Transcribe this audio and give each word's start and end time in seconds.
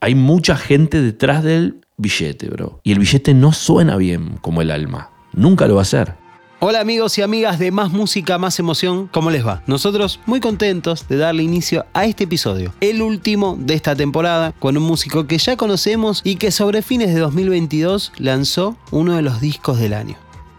Hay 0.00 0.14
mucha 0.14 0.56
gente 0.56 1.02
detrás 1.02 1.42
del 1.42 1.80
billete, 1.96 2.48
bro. 2.48 2.80
Y 2.84 2.92
el 2.92 3.00
billete 3.00 3.34
no 3.34 3.52
suena 3.52 3.96
bien 3.96 4.38
como 4.40 4.62
el 4.62 4.70
alma. 4.70 5.10
Nunca 5.32 5.66
lo 5.66 5.74
va 5.74 5.80
a 5.80 5.82
hacer. 5.82 6.14
Hola 6.60 6.80
amigos 6.80 7.18
y 7.18 7.22
amigas 7.22 7.58
de 7.58 7.72
Más 7.72 7.90
Música, 7.90 8.38
Más 8.38 8.58
Emoción, 8.58 9.08
¿cómo 9.12 9.30
les 9.30 9.46
va? 9.46 9.62
Nosotros 9.66 10.20
muy 10.26 10.40
contentos 10.40 11.06
de 11.08 11.16
darle 11.16 11.44
inicio 11.44 11.86
a 11.94 12.04
este 12.04 12.24
episodio, 12.24 12.74
el 12.80 13.00
último 13.00 13.56
de 13.60 13.74
esta 13.74 13.94
temporada, 13.94 14.52
con 14.58 14.76
un 14.76 14.82
músico 14.82 15.28
que 15.28 15.38
ya 15.38 15.56
conocemos 15.56 16.20
y 16.24 16.34
que 16.34 16.50
sobre 16.50 16.82
fines 16.82 17.14
de 17.14 17.20
2022 17.20 18.12
lanzó 18.18 18.76
uno 18.90 19.14
de 19.14 19.22
los 19.22 19.40
discos 19.40 19.78
del 19.78 19.94
año. 19.94 20.16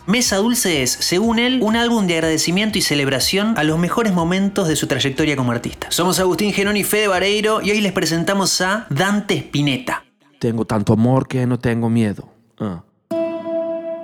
Mesa 0.09 0.37
Dulce 0.37 0.81
es, 0.81 0.89
según 0.89 1.37
él, 1.37 1.59
un 1.61 1.75
álbum 1.75 2.07
de 2.07 2.15
agradecimiento 2.15 2.79
y 2.79 2.81
celebración 2.81 3.53
a 3.57 3.63
los 3.63 3.77
mejores 3.77 4.11
momentos 4.11 4.67
de 4.67 4.75
su 4.75 4.87
trayectoria 4.87 5.35
como 5.35 5.51
artista. 5.51 5.85
Somos 5.91 6.19
Agustín 6.19 6.51
Genón 6.51 6.77
y 6.77 6.83
Fede 6.83 7.07
Vareiro 7.07 7.61
y 7.61 7.69
hoy 7.69 7.79
les 7.79 7.91
presentamos 7.91 8.59
a 8.61 8.87
Dante 8.89 9.35
Spinetta. 9.35 10.03
Tengo 10.39 10.65
tanto 10.65 10.93
amor 10.93 11.27
que 11.27 11.45
no 11.45 11.59
tengo 11.59 11.91
miedo. 11.91 12.27
Ah. 12.59 12.81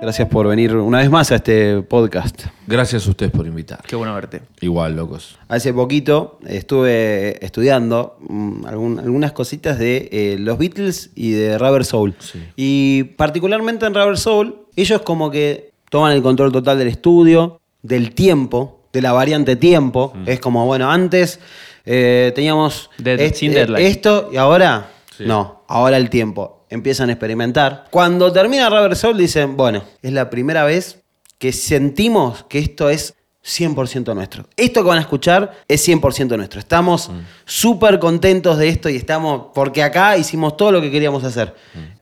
Gracias 0.00 0.28
por 0.28 0.46
venir 0.46 0.76
una 0.76 0.98
vez 0.98 1.10
más 1.10 1.32
a 1.32 1.36
este 1.36 1.82
podcast. 1.82 2.44
Gracias 2.68 3.04
a 3.08 3.10
ustedes 3.10 3.32
por 3.32 3.44
invitar. 3.44 3.82
Qué 3.84 3.96
bueno 3.96 4.14
verte. 4.14 4.42
Igual, 4.60 4.94
locos. 4.94 5.36
Hace 5.48 5.74
poquito 5.74 6.38
estuve 6.46 7.44
estudiando 7.44 8.16
mm, 8.28 8.64
algún- 8.66 9.00
algunas 9.00 9.32
cositas 9.32 9.76
de 9.80 10.08
eh, 10.12 10.36
los 10.38 10.56
Beatles 10.56 11.10
y 11.16 11.32
de 11.32 11.58
Rubber 11.58 11.84
Soul. 11.84 12.14
Sí. 12.20 12.44
Y 12.54 13.02
particularmente 13.16 13.86
en 13.86 13.94
Rubber 13.94 14.18
Soul, 14.18 14.54
ellos 14.76 15.02
como 15.02 15.32
que 15.32 15.74
toman 15.90 16.12
el 16.12 16.22
control 16.22 16.52
total 16.52 16.78
del 16.78 16.88
estudio, 16.88 17.60
del 17.82 18.12
tiempo, 18.14 18.80
de 18.92 19.02
la 19.02 19.12
variante 19.12 19.56
tiempo. 19.56 20.12
Es 20.26 20.40
como, 20.40 20.66
bueno, 20.66 20.90
antes 20.90 21.38
eh, 21.84 22.32
teníamos 22.34 22.90
Dead- 22.98 23.20
est- 23.20 23.36
sin 23.36 23.52
deadline. 23.52 23.86
esto 23.86 24.30
y 24.32 24.36
ahora 24.36 24.90
Sí. 25.16 25.24
no, 25.26 25.62
ahora 25.68 25.96
el 25.96 26.10
tiempo. 26.10 26.64
Empiezan 26.68 27.10
a 27.10 27.12
experimentar. 27.12 27.84
Cuando 27.90 28.32
termina 28.32 28.68
Rubber 28.68 28.96
Soul 28.96 29.16
dicen, 29.16 29.56
bueno, 29.56 29.82
es 30.02 30.12
la 30.12 30.28
primera 30.30 30.64
vez 30.64 31.02
que 31.38 31.52
sentimos 31.52 32.44
que 32.48 32.58
esto 32.58 32.90
es 32.90 33.14
100% 33.46 34.12
nuestro. 34.14 34.44
Esto 34.56 34.82
que 34.82 34.88
van 34.88 34.98
a 34.98 35.02
escuchar 35.02 35.52
es 35.68 35.88
100% 35.88 36.36
nuestro. 36.36 36.58
Estamos 36.58 37.10
súper 37.44 38.00
contentos 38.00 38.58
de 38.58 38.68
esto 38.68 38.88
y 38.88 38.96
estamos, 38.96 39.46
porque 39.54 39.84
acá 39.84 40.18
hicimos 40.18 40.56
todo 40.56 40.72
lo 40.72 40.80
que 40.80 40.90
queríamos 40.90 41.22
hacer. 41.22 41.54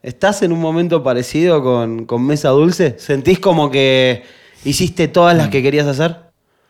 ¿Estás 0.02 0.40
en 0.42 0.52
un 0.52 0.60
momento 0.60 1.02
parecido 1.02 1.62
con, 1.62 2.06
con 2.06 2.24
Mesa 2.26 2.48
Dulce? 2.48 2.96
¿Sentís 2.98 3.38
como 3.38 3.70
que 3.70 4.22
hiciste 4.64 5.06
todas 5.06 5.36
las 5.36 5.48
que 5.48 5.62
querías 5.62 5.86
hacer? 5.86 6.16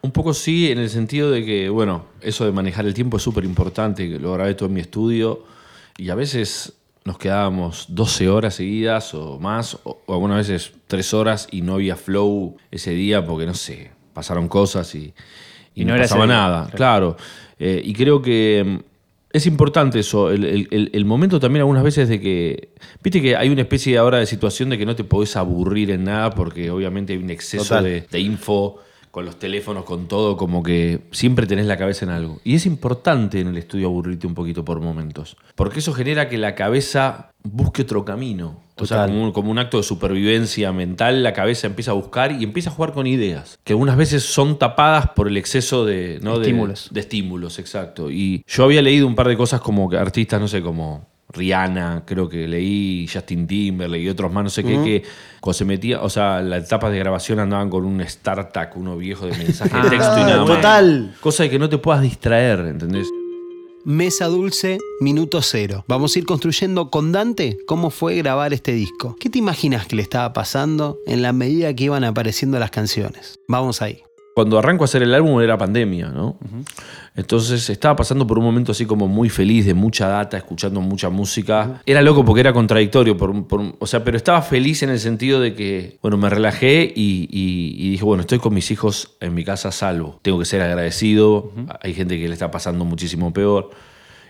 Un 0.02 0.10
poco 0.10 0.34
sí, 0.34 0.70
en 0.70 0.78
el 0.78 0.90
sentido 0.90 1.30
de 1.30 1.44
que, 1.44 1.68
bueno, 1.68 2.06
eso 2.20 2.44
de 2.44 2.50
manejar 2.50 2.84
el 2.84 2.94
tiempo 2.94 3.16
es 3.16 3.22
súper 3.22 3.44
importante, 3.44 4.06
lo 4.18 4.32
grabé 4.32 4.54
todo 4.54 4.68
en 4.68 4.74
mi 4.74 4.80
estudio 4.80 5.44
y 5.96 6.10
a 6.10 6.14
veces 6.14 6.74
nos 7.04 7.16
quedábamos 7.16 7.86
12 7.88 8.28
horas 8.28 8.56
seguidas 8.56 9.14
o 9.14 9.38
más, 9.38 9.78
o, 9.84 10.02
o 10.04 10.12
algunas 10.12 10.48
veces 10.48 10.72
3 10.88 11.14
horas 11.14 11.48
y 11.50 11.62
no 11.62 11.74
había 11.74 11.96
flow 11.96 12.56
ese 12.70 12.90
día 12.90 13.24
porque, 13.24 13.46
no 13.46 13.54
sé, 13.54 13.93
pasaron 14.14 14.48
cosas 14.48 14.94
y, 14.94 15.12
y 15.74 15.82
Y 15.82 15.84
no, 15.84 15.90
no 15.90 15.96
era 15.96 16.04
ese 16.04 16.14
pasaba 16.14 16.26
día, 16.26 16.34
nada, 16.36 16.70
claro. 16.76 17.16
Eh, 17.58 17.82
y 17.84 17.92
creo 17.92 18.22
que 18.22 18.64
mm, 18.64 18.78
es 19.32 19.46
importante 19.46 19.98
eso, 19.98 20.30
el, 20.30 20.44
el- 20.44 20.68
el- 20.70 20.90
el 20.92 21.04
momento 21.04 21.40
también 21.40 21.60
algunas 21.62 21.82
veces 21.82 22.08
de 22.08 22.20
que, 22.20 22.68
viste 23.02 23.20
que 23.20 23.36
hay 23.36 23.48
una 23.50 23.62
especie 23.62 23.98
ahora 23.98 24.18
de 24.18 24.26
situación 24.26 24.70
de 24.70 24.78
que 24.78 24.86
no 24.86 24.94
te 24.94 25.02
podés 25.04 25.36
aburrir 25.36 25.90
en 25.90 26.04
nada 26.04 26.30
porque 26.30 26.70
obviamente 26.70 27.12
hay 27.12 27.18
un 27.18 27.30
exceso 27.30 27.64
de 28.10 28.20
info 28.20 28.78
con 29.14 29.24
los 29.24 29.38
teléfonos, 29.38 29.84
con 29.84 30.08
todo, 30.08 30.36
como 30.36 30.60
que 30.64 31.02
siempre 31.12 31.46
tenés 31.46 31.66
la 31.66 31.76
cabeza 31.76 32.04
en 32.04 32.10
algo. 32.10 32.40
Y 32.42 32.56
es 32.56 32.66
importante 32.66 33.38
en 33.38 33.46
el 33.46 33.56
estudio 33.56 33.86
aburrirte 33.86 34.26
un 34.26 34.34
poquito 34.34 34.64
por 34.64 34.80
momentos, 34.80 35.36
porque 35.54 35.78
eso 35.78 35.92
genera 35.92 36.28
que 36.28 36.36
la 36.36 36.56
cabeza 36.56 37.30
busque 37.44 37.82
otro 37.82 38.04
camino. 38.04 38.60
O 38.76 38.86
sea, 38.86 39.06
como 39.06 39.22
un, 39.22 39.30
como 39.30 39.52
un 39.52 39.58
acto 39.60 39.76
de 39.76 39.84
supervivencia 39.84 40.72
mental, 40.72 41.22
la 41.22 41.32
cabeza 41.32 41.68
empieza 41.68 41.92
a 41.92 41.94
buscar 41.94 42.32
y 42.32 42.42
empieza 42.42 42.70
a 42.70 42.72
jugar 42.72 42.92
con 42.92 43.06
ideas, 43.06 43.56
que 43.62 43.72
algunas 43.72 43.96
veces 43.96 44.24
son 44.24 44.58
tapadas 44.58 45.10
por 45.14 45.28
el 45.28 45.36
exceso 45.36 45.84
de, 45.84 46.18
¿no? 46.20 46.40
de- 46.40 46.46
Estímulos. 46.48 46.88
de 46.90 46.98
estímulos, 47.00 47.60
exacto. 47.60 48.10
Y 48.10 48.42
yo 48.48 48.64
había 48.64 48.82
leído 48.82 49.06
un 49.06 49.14
par 49.14 49.28
de 49.28 49.36
cosas 49.36 49.60
como 49.60 49.88
que 49.88 49.96
artistas, 49.96 50.40
no 50.40 50.48
sé, 50.48 50.60
como 50.60 51.06
Rihanna, 51.34 52.04
creo 52.06 52.28
que 52.28 52.46
leí 52.48 53.06
Justin 53.12 53.46
Timberlake 53.46 54.02
y 54.02 54.08
otros 54.08 54.32
más, 54.32 54.44
no 54.44 54.50
sé 54.50 54.62
qué, 54.64 54.82
que 54.82 55.02
cuando 55.40 55.54
se 55.58 55.64
metía, 55.64 56.00
o 56.02 56.08
sea, 56.08 56.40
las 56.40 56.64
etapas 56.64 56.90
de 56.92 56.98
grabación 56.98 57.38
andaban 57.40 57.68
con 57.70 57.84
un 57.84 58.02
StarTAC, 58.06 58.76
uno 58.76 58.96
viejo 58.96 59.26
de 59.26 59.36
mensaje 59.36 59.76
de 59.82 59.90
texto 59.90 60.18
y 60.18 60.22
Ah, 60.22 60.26
nada 60.26 60.44
más. 60.44 60.46
total. 60.56 61.14
Cosa 61.20 61.42
de 61.44 61.50
que 61.50 61.58
no 61.58 61.68
te 61.68 61.78
puedas 61.78 62.02
distraer, 62.02 62.60
¿entendés? 62.60 63.06
Mesa 63.84 64.26
Dulce, 64.28 64.78
minuto 65.00 65.42
cero. 65.42 65.84
Vamos 65.88 66.16
a 66.16 66.18
ir 66.18 66.24
construyendo 66.24 66.88
con 66.90 67.12
Dante 67.12 67.58
cómo 67.66 67.90
fue 67.90 68.14
grabar 68.16 68.54
este 68.54 68.72
disco. 68.72 69.14
¿Qué 69.20 69.28
te 69.28 69.38
imaginas 69.38 69.86
que 69.86 69.96
le 69.96 70.00
estaba 70.02 70.32
pasando 70.32 70.96
en 71.06 71.20
la 71.20 71.34
medida 71.34 71.74
que 71.74 71.84
iban 71.84 72.02
apareciendo 72.04 72.58
las 72.58 72.70
canciones? 72.70 73.38
Vamos 73.46 73.82
ahí. 73.82 74.02
Cuando 74.34 74.58
arranco 74.58 74.82
a 74.84 74.86
hacer 74.86 75.02
el 75.04 75.14
álbum 75.14 75.40
era 75.40 75.56
pandemia, 75.56 76.08
¿no? 76.08 76.36
Entonces 77.14 77.70
estaba 77.70 77.94
pasando 77.94 78.26
por 78.26 78.38
un 78.38 78.44
momento 78.44 78.72
así 78.72 78.84
como 78.84 79.06
muy 79.06 79.28
feliz, 79.28 79.64
de 79.64 79.74
mucha 79.74 80.08
data, 80.08 80.36
escuchando 80.36 80.80
mucha 80.80 81.08
música. 81.08 81.80
Era 81.86 82.02
loco 82.02 82.24
porque 82.24 82.40
era 82.40 82.52
contradictorio, 82.52 83.16
por, 83.16 83.46
por- 83.46 83.76
o 83.78 83.86
sea, 83.86 84.02
pero 84.02 84.16
estaba 84.16 84.42
feliz 84.42 84.82
en 84.82 84.90
el 84.90 84.98
sentido 84.98 85.38
de 85.40 85.54
que, 85.54 85.98
bueno, 86.02 86.16
me 86.16 86.28
relajé 86.28 86.92
y, 86.96 87.28
y- 87.30 87.76
y 87.86 87.90
dije, 87.92 88.04
bueno, 88.04 88.22
estoy 88.22 88.40
con 88.40 88.52
mis 88.54 88.70
hijos 88.72 89.16
en 89.20 89.34
mi 89.34 89.44
casa 89.44 89.68
a 89.68 89.72
salvo. 89.72 90.18
Tengo 90.22 90.40
que 90.40 90.44
ser 90.44 90.62
agradecido. 90.62 91.52
Hay 91.80 91.94
gente 91.94 92.18
que 92.18 92.26
le 92.26 92.32
está 92.34 92.50
pasando 92.50 92.84
muchísimo 92.84 93.32
peor. 93.32 93.70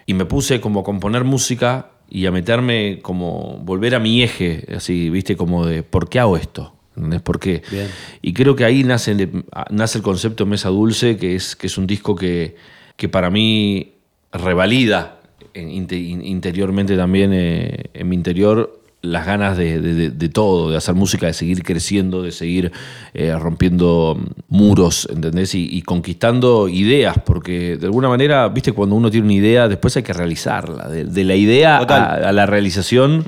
Y 0.05 0.13
me 0.13 0.27
puse 0.27 0.61
como 0.61 0.81
a 0.81 0.85
componer 0.85 1.25
música 1.25 1.93
y 2.11 2.27
a 2.27 2.31
meterme 2.31 2.99
como 3.01 3.57
volver 3.63 3.95
a 3.95 3.99
mi 4.01 4.23
eje, 4.23 4.67
así, 4.77 5.09
viste, 5.09 5.35
como 5.37 5.65
de, 5.65 5.83
¿por 5.83 6.11
qué 6.11 6.21
hago 6.21 6.37
esto? 6.37 6.74
¿Entendés? 6.97 7.23
¿Por 7.23 7.41
qué? 7.41 7.63
Bien. 7.71 7.89
Y 8.23 8.33
creo 8.33 8.55
que 8.57 8.65
ahí 8.65 8.85
nace, 8.85 9.13
el- 9.13 9.45
nace 9.71 9.99
el 9.99 10.05
concepto 10.05 10.47
Mesa 10.47 10.69
Dulce, 10.69 11.17
que 11.17 11.35
es, 11.35 11.57
que 11.57 11.67
es 11.67 11.77
un 11.79 11.87
disco 11.87 12.15
que, 12.15 12.57
que 12.97 13.09
para 13.09 13.31
mí 13.31 13.93
revalida 14.33 15.21
en- 15.55 15.71
inte- 15.71 15.97
in- 15.99 16.25
interiormente 16.25 16.97
también, 16.97 17.31
eh, 17.33 17.85
en 17.95 18.09
mi 18.09 18.17
interior, 18.17 18.81
las 19.03 19.27
ganas 19.27 19.59
de, 19.59 19.81
de- 20.11 20.29
todo, 20.31 20.71
de 20.71 20.79
hacer 20.79 20.95
música, 20.95 21.27
de 21.27 21.35
seguir 21.35 21.63
creciendo, 21.63 22.23
de 22.23 22.33
seguir 22.33 22.73
eh, 23.13 23.37
rompiendo 23.39 24.19
muros, 24.49 25.07
¿entendés? 25.13 25.55
Y, 25.55 25.69
y 25.71 25.83
conquistando 25.83 26.69
ideas, 26.71 27.17
porque 27.25 27.77
de 27.77 27.85
alguna 27.87 28.09
manera, 28.09 28.49
viste, 28.49 28.73
cuando 28.73 28.95
uno 28.97 29.11
tiene 29.11 29.27
una 29.27 29.35
idea, 29.35 29.69
después 29.69 29.95
hay 29.99 30.03
que 30.05 30.15
realizarla. 30.15 30.89
De, 30.89 31.05
de 31.05 31.25
la 31.25 31.35
idea 31.35 31.81
a 32.29 32.33
la 32.33 32.47
realización. 32.47 33.25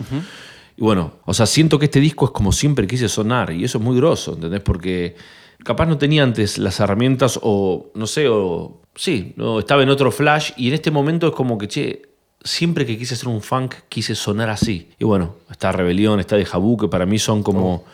Y 0.77 0.83
bueno, 0.83 1.15
o 1.25 1.33
sea, 1.33 1.47
siento 1.47 1.79
que 1.79 1.87
este 1.87 2.01
disco 2.01 2.27
es 2.27 2.31
como 2.33 2.53
siempre 2.53 2.87
quise 2.87 3.09
sonar 3.09 3.51
y 3.53 3.65
eso 3.65 3.79
es 3.79 3.85
muy 3.85 3.97
groso, 3.97 4.35
¿entendés? 4.35 4.61
Porque 4.61 5.17
capaz 5.65 5.87
no 5.87 5.97
tenía 5.97 6.23
antes 6.23 6.59
las 6.59 6.79
herramientas 6.81 7.41
o, 7.43 7.91
no 7.95 8.07
sé, 8.07 8.29
o 8.29 8.83
sí, 8.95 9.33
no, 9.37 9.59
estaba 9.59 9.83
en 9.83 9.89
otro 9.89 10.11
flash 10.11 10.53
y 10.57 10.69
en 10.69 10.75
este 10.75 10.91
momento 10.91 11.29
es 11.29 11.33
como 11.35 11.57
que, 11.57 11.69
che, 11.69 12.03
siempre 12.45 12.85
que 12.85 12.99
quise 12.99 13.15
hacer 13.15 13.29
un 13.29 13.41
funk 13.41 13.75
quise 13.89 14.15
sonar 14.15 14.51
así. 14.51 14.91
Y 14.99 15.05
bueno, 15.05 15.37
está 15.51 15.73
Rebelión, 15.73 16.21
está 16.21 16.37
de 16.37 16.45
Jabú, 16.45 16.77
que 16.77 16.89
para 16.89 17.07
mí 17.07 17.19
son 17.19 17.43
como 17.43 17.85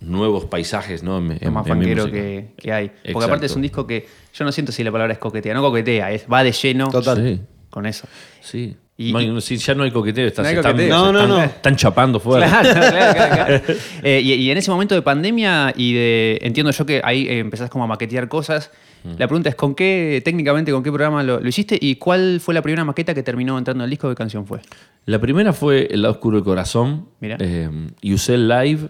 nuevos 0.00 0.44
paisajes, 0.44 1.02
¿no? 1.02 1.18
En, 1.18 1.38
Lo 1.40 1.50
más 1.50 1.66
en 1.66 1.78
música. 1.78 2.10
que, 2.10 2.52
que 2.56 2.72
hay. 2.72 2.88
Porque 2.88 3.10
Exacto. 3.10 3.26
aparte 3.26 3.46
es 3.46 3.56
un 3.56 3.62
disco 3.62 3.86
que 3.86 4.06
yo 4.32 4.44
no 4.44 4.52
siento 4.52 4.70
si 4.70 4.84
la 4.84 4.92
palabra 4.92 5.12
es 5.12 5.18
coquetea. 5.18 5.54
No 5.54 5.62
coquetea, 5.62 6.12
es, 6.12 6.26
va 6.32 6.44
de 6.44 6.52
lleno 6.52 6.88
Total. 6.88 7.16
Sí, 7.16 7.40
con 7.68 7.86
eso. 7.86 8.06
sí. 8.40 8.76
Y- 9.00 9.12
No 9.12 9.18
hay- 9.20 9.40
ya 9.40 9.74
no 9.76 9.84
hay 9.84 9.92
coqueteo, 9.92 10.26
estás, 10.26 10.42
No 10.42 10.48
hay 10.50 10.56
están, 10.56 10.72
coqueteo. 10.72 10.96
No, 10.96 11.12
no, 11.12 11.20
están- 11.20 11.28
no. 11.38 11.42
están 11.44 11.76
chapando 11.76 12.18
fuerte. 12.18 12.48
Claro, 12.48 12.68
claro, 12.90 13.14
claro. 13.30 13.62
Eh, 14.02 14.20
y, 14.24 14.32
y 14.34 14.50
en 14.50 14.58
ese 14.58 14.72
momento 14.72 14.96
de 14.96 15.02
pandemia 15.02 15.72
y 15.76 15.92
de. 15.94 16.38
Entiendo 16.42 16.72
yo 16.72 16.84
que 16.84 17.00
ahí 17.04 17.28
eh, 17.28 17.38
empezás 17.38 17.70
como 17.70 17.84
a 17.84 17.86
maquetear 17.86 18.26
cosas. 18.28 18.72
Mm. 19.04 19.10
La 19.16 19.28
pregunta 19.28 19.50
es: 19.50 19.54
¿con 19.54 19.76
qué, 19.76 20.20
técnicamente, 20.24 20.72
con 20.72 20.82
qué 20.82 20.90
programa 20.90 21.22
lo, 21.22 21.38
lo 21.38 21.48
hiciste? 21.48 21.78
¿Y 21.80 21.94
cuál 21.94 22.40
fue 22.40 22.54
la 22.54 22.60
primera 22.62 22.84
maqueta 22.84 23.14
que 23.14 23.22
terminó 23.22 23.56
entrando 23.56 23.84
en 23.84 23.86
el 23.86 23.90
disco? 23.90 24.08
¿Qué 24.08 24.16
canción 24.16 24.44
fue? 24.48 24.58
La 25.06 25.20
primera 25.20 25.52
fue 25.52 25.86
El 25.92 26.02
lado 26.02 26.14
oscuro 26.14 26.38
del 26.38 26.44
corazón. 26.44 27.06
Mira. 27.20 27.36
Eh, 27.38 27.70
y 28.00 28.12
usé 28.14 28.36
live, 28.36 28.88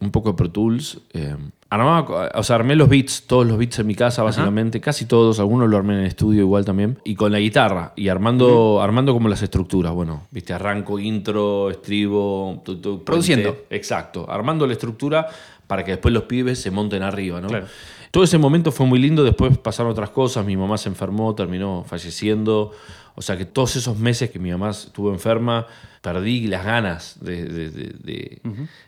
un 0.00 0.10
poco 0.10 0.32
de 0.32 0.36
Pro 0.36 0.50
Tools. 0.50 0.98
eh, 1.14 1.34
armaba, 1.70 2.30
o 2.34 2.42
sea, 2.42 2.56
armé 2.56 2.76
los 2.76 2.88
beats, 2.88 3.24
todos 3.26 3.46
los 3.46 3.58
beats 3.58 3.78
en 3.78 3.86
mi 3.86 3.94
casa, 3.94 4.22
básicamente, 4.22 4.80
casi 4.80 5.06
todos, 5.06 5.40
algunos 5.40 5.68
lo 5.68 5.76
armé 5.76 5.94
en 5.94 6.00
el 6.00 6.06
estudio 6.06 6.42
igual 6.42 6.64
también. 6.64 6.98
Y 7.04 7.14
con 7.14 7.32
la 7.32 7.38
guitarra, 7.38 7.92
y 7.96 8.08
armando, 8.08 8.80
armando 8.80 9.12
como 9.12 9.28
las 9.28 9.42
estructuras. 9.42 9.92
Bueno, 9.92 10.22
viste, 10.30 10.52
arranco, 10.52 10.98
intro, 10.98 11.70
estribo, 11.70 12.62
tu, 12.64 12.76
tu, 12.76 12.90
puente. 12.90 13.04
Produciendo. 13.04 13.56
Exacto, 13.70 14.26
armando 14.28 14.66
la 14.66 14.72
estructura 14.72 15.28
para 15.66 15.84
que 15.84 15.92
después 15.92 16.12
los 16.14 16.24
pibes 16.24 16.60
se 16.60 16.70
monten 16.70 17.02
arriba, 17.02 17.40
¿no? 17.40 17.48
Claro. 17.48 17.66
Todo 18.10 18.24
ese 18.24 18.38
momento 18.38 18.72
fue 18.72 18.86
muy 18.86 18.98
lindo, 18.98 19.24
después 19.24 19.58
pasaron 19.58 19.92
otras 19.92 20.10
cosas, 20.10 20.46
mi 20.46 20.56
mamá 20.56 20.78
se 20.78 20.88
enfermó, 20.88 21.34
terminó 21.34 21.84
falleciendo, 21.86 22.72
o 23.14 23.22
sea 23.22 23.36
que 23.36 23.44
todos 23.44 23.76
esos 23.76 23.98
meses 23.98 24.30
que 24.30 24.38
mi 24.38 24.50
mamá 24.50 24.70
estuvo 24.70 25.12
enferma, 25.12 25.66
perdí 26.00 26.46
las 26.46 26.64
ganas 26.64 27.18
de... 27.20 27.44
de- 27.44 27.70
de- 27.70 27.94
de- 27.98 28.40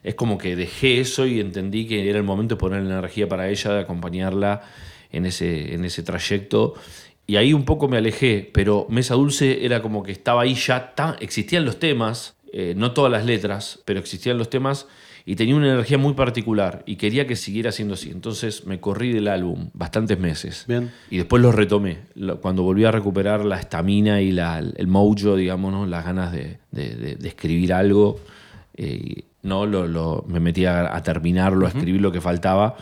Es 0.02 0.14
como 0.14 0.38
que 0.38 0.54
dejé 0.56 1.00
eso 1.00 1.26
y 1.26 1.40
entendí 1.40 1.86
que 1.86 2.08
era 2.08 2.19
el 2.19 2.25
momento 2.25 2.54
de 2.54 2.58
poner 2.60 2.80
energía 2.80 3.28
para 3.28 3.48
ella, 3.48 3.72
de 3.72 3.80
acompañarla 3.80 4.62
en 5.10 5.26
ese, 5.26 5.75
en 5.75 5.84
ese 5.84 6.02
trayecto. 6.02 6.75
y 7.26 7.36
ahí 7.36 7.52
un 7.52 7.64
poco 7.64 7.88
me 7.88 7.98
alejé, 7.98 8.48
pero 8.54 8.86
Mesa 8.88 9.14
Dulce 9.14 9.64
era 9.66 9.82
como 9.82 10.02
que 10.02 10.12
estaba 10.12 10.42
ahí 10.42 10.54
ya, 10.54 10.94
tan, 10.94 11.16
existían 11.20 11.64
los 11.66 11.78
temas, 11.78 12.36
eh, 12.52 12.72
no 12.76 12.92
todas 12.92 13.12
las 13.12 13.26
letras, 13.26 13.80
pero 13.84 13.98
existían 14.00 14.38
los 14.38 14.48
temas 14.48 14.86
y 15.30 15.36
tenía 15.36 15.54
una 15.56 15.66
energía 15.75 15.98
muy 15.98 16.14
particular 16.14 16.82
y 16.86 16.96
quería 16.96 17.26
que 17.26 17.36
siguiera 17.36 17.70
siendo 17.70 17.94
así. 17.94 18.08
Entonces 18.10 18.64
me 18.66 18.80
corrí 18.80 19.12
del 19.12 19.28
álbum 19.28 19.69
bastantes 19.75 20.19
meses. 20.19 20.64
Bien. 20.66 20.90
Y 21.10 21.19
después 21.19 21.42
lo 21.42 21.52
retomé, 21.52 21.98
cuando 22.40 22.62
volví 22.62 22.84
a 22.86 22.90
recuperar 22.90 23.44
la 23.44 23.58
estamina 23.60 24.22
y 24.22 24.30
la- 24.32 24.58
el 24.58 24.86
mojo, 24.86 25.36
digamos, 25.36 25.70
¿no? 25.70 25.84
las 25.84 26.04
ganas 26.06 26.32
de, 26.32 26.58
de- 26.70 26.94
de- 26.96 27.16
de 27.16 27.28
escribir 27.28 27.75
algo. 27.75 28.19
eh, 28.75 29.25
no 29.42 29.66
lo, 29.66 29.86
lo- 29.86 30.25
me 30.28 30.40
metí 30.40 30.64
a, 30.64 30.94
a 30.96 31.02
terminarlo, 31.02 31.66
a 31.66 31.69
escribir 31.69 32.00
lo 32.00 32.10
que 32.12 32.20
faltaba, 32.20 32.76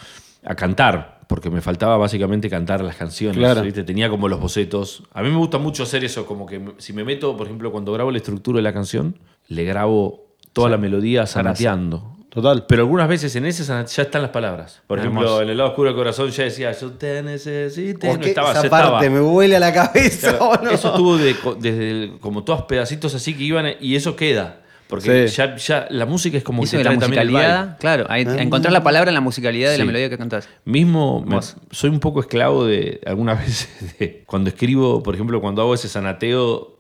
a 0.44 0.54
cantar, 0.54 1.20
porque 1.28 1.50
me 1.50 1.60
faltaba 1.60 1.96
básicamente 1.96 2.48
cantar 2.48 2.82
las 2.84 2.96
canciones. 2.96 3.38
Claro. 3.38 3.62
¿viste? 3.62 3.82
Tenía 3.82 4.08
como 4.08 4.28
los 4.28 4.38
bocetos. 4.40 5.02
A 5.12 5.22
mí 5.22 5.30
me 5.30 5.36
gusta 5.36 5.58
mucho 5.58 5.82
hacer 5.82 6.04
eso, 6.04 6.26
como 6.26 6.46
que 6.46 6.60
si 6.78 6.92
me 6.92 7.02
meto, 7.02 7.36
por 7.36 7.46
ejemplo, 7.46 7.72
cuando 7.72 7.92
grabo 7.92 8.10
la 8.12 8.18
estructura 8.18 8.56
de 8.58 8.62
la 8.62 8.72
canción, 8.72 9.16
le 9.48 9.64
grabo 9.64 10.26
toda 10.52 10.68
la 10.70 10.76
melodía 10.78 11.26
zanateando. 11.26 12.15
Total. 12.36 12.66
Pero 12.68 12.82
algunas 12.82 13.08
veces 13.08 13.34
en 13.34 13.46
ese 13.46 13.64
sana- 13.64 13.86
ya 13.86 14.02
están 14.02 14.20
las 14.22 14.30
palabras. 14.30 14.82
Por 14.86 14.98
ejemplo, 14.98 15.22
Hermoso. 15.22 15.42
en 15.42 15.48
el 15.48 15.56
lado 15.56 15.70
oscuro 15.70 15.88
del 15.88 15.96
corazón 15.96 16.30
ya 16.30 16.44
decía, 16.44 16.70
yo 16.72 16.90
te 16.92 17.22
necesito. 17.22 18.06
¿Por 18.06 18.18
No 18.20 18.24
estaba, 18.26 18.50
esa 18.52 18.68
parte 18.68 18.86
estaba. 19.06 19.10
me 19.10 19.20
vuela 19.20 19.58
la 19.58 19.72
cabeza? 19.72 20.36
Claro? 20.36 20.70
Eso 20.70 20.88
estuvo 20.88 21.16
de- 21.16 21.34
desde 21.58 21.90
el- 21.90 22.18
como 22.20 22.44
todos 22.44 22.62
pedacitos 22.64 23.14
así 23.14 23.34
que 23.34 23.42
iban 23.44 23.66
y 23.80 23.96
eso 23.96 24.14
queda. 24.16 24.60
Porque 24.86 25.26
Sí. 25.28 25.34
ya, 25.36 25.56
ya 25.56 25.86
la 25.90 26.06
música 26.06 26.36
es 26.36 26.44
como 26.44 26.62
Eso 26.62 26.76
que 26.76 26.84
la 26.84 26.92
musicalidad, 26.92 27.76
claro, 27.80 28.04
a, 28.08 28.12
a 28.14 28.18
encontrar 28.20 28.72
la 28.72 28.84
palabra 28.84 29.10
en 29.10 29.14
la 29.14 29.20
musicalidad 29.20 29.70
de 29.72 29.78
la 29.78 29.84
melodía 29.84 30.08
que 30.08 30.16
cantás. 30.18 30.48
Mismo, 30.64 31.24
me- 31.26 31.40
soy 31.72 31.90
un 31.90 31.98
poco 31.98 32.20
esclavo 32.20 32.64
de 32.66 33.00
algunas 33.04 33.38
veces, 33.44 33.98
de- 33.98 34.22
cuando 34.26 34.48
escribo, 34.50 35.02
por 35.02 35.14
ejemplo, 35.16 35.40
cuando 35.40 35.62
hago 35.62 35.74
ese 35.74 35.88
sanateo, 35.88 36.75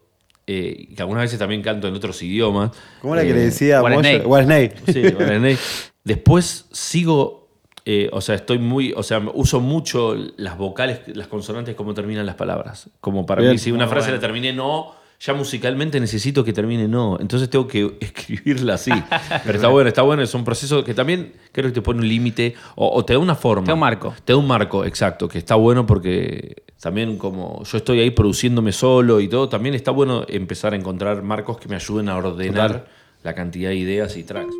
eh, 0.46 0.88
que 0.94 1.02
algunas 1.02 1.24
veces 1.24 1.38
también 1.38 1.62
canto 1.62 1.88
en 1.88 1.94
otros 1.94 2.22
idiomas. 2.22 2.70
¿Cómo 3.00 3.14
era 3.14 3.24
que 3.24 3.30
eh, 3.30 3.34
le 3.34 3.40
decía 3.40 3.82
What? 3.82 4.00
Snake. 4.00 4.24
Snake. 4.24 4.74
Sí, 4.92 5.10
Guaraní. 5.10 5.56
Después 6.04 6.66
sigo, 6.70 7.48
eh, 7.84 8.08
o 8.12 8.20
sea, 8.20 8.36
estoy 8.36 8.58
muy, 8.58 8.92
o 8.96 9.02
sea, 9.02 9.20
uso 9.34 9.60
mucho 9.60 10.14
las 10.36 10.56
vocales, 10.56 11.00
las 11.08 11.26
consonantes, 11.26 11.74
cómo 11.74 11.94
terminan 11.94 12.26
las 12.26 12.36
palabras. 12.36 12.90
Como 13.00 13.26
para 13.26 13.40
Bien. 13.40 13.54
mí, 13.54 13.58
si 13.58 13.72
una 13.72 13.88
frase 13.88 14.10
bueno. 14.10 14.16
la 14.16 14.20
terminé 14.20 14.52
no, 14.52 14.94
ya 15.20 15.34
musicalmente 15.34 15.98
necesito 16.00 16.44
que 16.44 16.52
termine 16.52 16.88
no. 16.88 17.18
Entonces 17.20 17.48
tengo 17.50 17.66
que 17.66 17.96
escribirla 18.00 18.74
así. 18.74 18.90
Pero 19.44 19.56
está 19.56 19.68
bueno, 19.68 19.88
está 19.88 20.02
bueno, 20.02 20.22
es 20.22 20.34
un 20.34 20.44
proceso 20.44 20.84
que 20.84 20.94
también 20.94 21.32
creo 21.52 21.66
que 21.66 21.74
te 21.74 21.82
pone 21.82 22.00
un 22.00 22.08
límite 22.08 22.54
o, 22.74 22.88
o 22.88 23.04
te 23.04 23.14
da 23.14 23.18
una 23.18 23.34
forma. 23.34 23.64
Te 23.64 23.70
da 23.70 23.74
un 23.74 23.80
marco. 23.80 24.14
Te 24.24 24.32
da 24.32 24.38
un 24.38 24.46
marco, 24.46 24.84
exacto, 24.84 25.28
que 25.28 25.38
está 25.38 25.54
bueno 25.54 25.86
porque 25.86 26.64
también 26.80 27.16
como 27.16 27.64
yo 27.64 27.78
estoy 27.78 28.00
ahí 28.00 28.10
produciéndome 28.10 28.72
solo 28.72 29.20
y 29.20 29.28
todo, 29.28 29.48
también 29.48 29.74
está 29.74 29.90
bueno 29.90 30.24
empezar 30.28 30.72
a 30.72 30.76
encontrar 30.76 31.22
marcos 31.22 31.58
que 31.58 31.68
me 31.68 31.76
ayuden 31.76 32.08
a 32.08 32.16
ordenar 32.16 32.72
Total. 32.72 32.88
la 33.22 33.34
cantidad 33.34 33.70
de 33.70 33.76
ideas 33.76 34.16
y 34.16 34.22
tracks. 34.24 34.54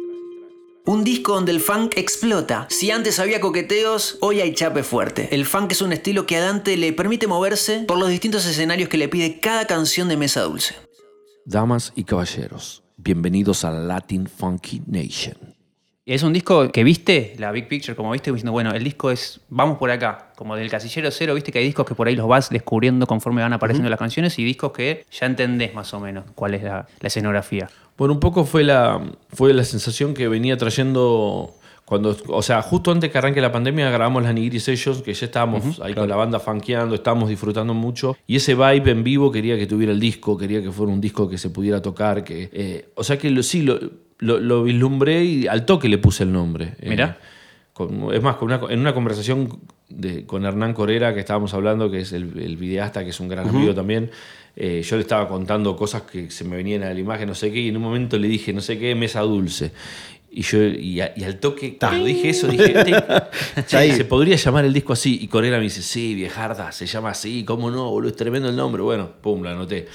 Un 0.88 1.02
disco 1.02 1.34
donde 1.34 1.50
el 1.50 1.58
funk 1.58 1.94
explota. 1.96 2.68
Si 2.70 2.92
antes 2.92 3.18
había 3.18 3.40
coqueteos, 3.40 4.18
hoy 4.20 4.40
hay 4.40 4.54
chape 4.54 4.84
fuerte. 4.84 5.34
El 5.34 5.44
funk 5.44 5.72
es 5.72 5.82
un 5.82 5.92
estilo 5.92 6.26
que 6.26 6.36
a 6.36 6.40
Dante 6.40 6.76
le 6.76 6.92
permite 6.92 7.26
moverse 7.26 7.80
por 7.88 7.98
los 7.98 8.08
distintos 8.08 8.46
escenarios 8.46 8.88
que 8.88 8.96
le 8.96 9.08
pide 9.08 9.40
cada 9.40 9.66
canción 9.66 10.08
de 10.08 10.16
Mesa 10.16 10.42
Dulce. 10.42 10.76
Damas 11.44 11.92
y 11.96 12.04
caballeros, 12.04 12.84
bienvenidos 12.98 13.64
a 13.64 13.72
Latin 13.72 14.28
Funky 14.28 14.80
Nation. 14.86 15.55
Es 16.06 16.22
un 16.22 16.32
disco 16.32 16.70
que 16.70 16.84
viste, 16.84 17.34
la 17.36 17.50
Big 17.50 17.66
Picture, 17.66 17.96
como 17.96 18.12
viste, 18.12 18.30
diciendo, 18.30 18.52
bueno, 18.52 18.70
el 18.70 18.84
disco 18.84 19.10
es, 19.10 19.40
vamos 19.48 19.76
por 19.76 19.90
acá, 19.90 20.30
como 20.36 20.54
del 20.54 20.70
casillero 20.70 21.10
cero, 21.10 21.34
viste 21.34 21.50
que 21.50 21.58
hay 21.58 21.64
discos 21.64 21.84
que 21.84 21.96
por 21.96 22.06
ahí 22.06 22.14
los 22.14 22.28
vas 22.28 22.48
descubriendo 22.48 23.08
conforme 23.08 23.42
van 23.42 23.52
apareciendo 23.52 23.90
las 23.90 23.98
canciones 23.98 24.38
y 24.38 24.44
discos 24.44 24.70
que 24.70 25.04
ya 25.10 25.26
entendés 25.26 25.74
más 25.74 25.92
o 25.94 25.98
menos 25.98 26.24
cuál 26.36 26.54
es 26.54 26.62
la, 26.62 26.86
la 27.00 27.06
escenografía. 27.08 27.68
Bueno, 27.98 28.14
un 28.14 28.20
poco 28.20 28.44
fue 28.44 28.62
la, 28.62 29.02
fue 29.30 29.52
la 29.52 29.64
sensación 29.64 30.14
que 30.14 30.28
venía 30.28 30.56
trayendo 30.56 31.56
cuando, 31.84 32.16
o 32.28 32.42
sea, 32.42 32.62
justo 32.62 32.92
antes 32.92 33.10
que 33.10 33.18
arranque 33.18 33.40
la 33.40 33.50
pandemia 33.50 33.90
grabamos 33.90 34.22
las 34.22 34.32
Nigiri 34.32 34.60
Sessions, 34.60 35.02
que 35.02 35.12
ya 35.12 35.26
estábamos 35.26 35.80
ahí 35.80 35.92
con 35.92 36.08
la 36.08 36.14
banda 36.14 36.38
funkeando, 36.38 36.94
estábamos 36.94 37.28
disfrutando 37.28 37.74
mucho. 37.74 38.16
Y 38.28 38.36
ese 38.36 38.54
vibe 38.54 38.92
en 38.92 39.02
vivo 39.02 39.32
quería 39.32 39.58
que 39.58 39.66
tuviera 39.66 39.92
el 39.92 39.98
disco, 39.98 40.38
quería 40.38 40.62
que 40.62 40.70
fuera 40.70 40.92
un 40.92 41.00
disco 41.00 41.28
que 41.28 41.36
se 41.36 41.50
pudiera 41.50 41.82
tocar, 41.82 42.22
que, 42.22 42.48
eh, 42.52 42.90
o 42.94 43.02
sea 43.02 43.18
que 43.18 43.28
lo, 43.30 43.42
sí, 43.42 43.62
lo, 43.62 43.78
lo, 44.18 44.38
lo 44.40 44.62
vislumbré 44.64 45.24
y 45.24 45.46
al 45.46 45.64
toque 45.66 45.88
le 45.88 45.98
puse 45.98 46.22
el 46.24 46.32
nombre. 46.32 46.74
Eh, 46.80 46.96
con- 47.72 48.12
es 48.14 48.22
más, 48.22 48.36
con 48.36 48.50
una- 48.52 48.72
en 48.72 48.80
una 48.80 48.94
conversación 48.94 49.60
de- 49.88 50.24
con 50.24 50.44
Hernán 50.46 50.72
Corera 50.72 51.12
que 51.14 51.20
estábamos 51.20 51.52
hablando, 51.54 51.90
que 51.90 52.00
es 52.00 52.12
el, 52.12 52.38
el 52.38 52.56
videasta, 52.56 53.04
que 53.04 53.10
es 53.10 53.20
un 53.20 53.28
gran 53.28 53.48
amigo 53.48 53.74
también, 53.74 54.10
eh, 54.56 54.82
yo 54.82 54.96
le 54.96 55.02
estaba 55.02 55.28
contando 55.28 55.76
cosas 55.76 56.02
que 56.02 56.30
se 56.30 56.44
me 56.44 56.56
venían 56.56 56.82
a 56.82 56.92
la 56.94 56.98
imagen, 56.98 57.28
no 57.28 57.34
sé 57.34 57.52
qué, 57.52 57.60
y 57.60 57.68
en 57.68 57.76
un 57.76 57.82
momento 57.82 58.18
le 58.18 58.26
dije, 58.28 58.52
no 58.54 58.62
sé 58.62 58.78
qué, 58.78 58.94
mesa 58.94 59.20
dulce. 59.20 59.72
Y 60.30 60.42
yo, 60.42 60.62
y, 60.64 61.00
a- 61.00 61.12
y 61.16 61.24
al 61.24 61.38
toque, 61.38 61.76
cuando 61.78 62.04
dije 62.04 62.30
eso, 62.30 62.48
dije, 62.48 62.68
"Te- 62.84 63.64
che, 63.66 63.76
Ahí. 63.76 63.92
se 63.92 64.04
podría 64.04 64.36
llamar 64.36 64.64
el 64.64 64.72
disco 64.72 64.92
así. 64.94 65.18
Y 65.22 65.28
Corera 65.28 65.56
me 65.58 65.64
dice, 65.64 65.82
sí, 65.82 66.14
viejarda, 66.14 66.72
se 66.72 66.86
llama 66.86 67.10
así, 67.10 67.44
¿cómo 67.44 67.70
no, 67.70 67.90
boludo? 67.90 68.10
Es 68.10 68.16
tremendo 68.16 68.48
el 68.48 68.56
nombre. 68.56 68.82
Bueno, 68.82 69.10
pum, 69.22 69.42
la 69.42 69.52
anoté. 69.52 69.86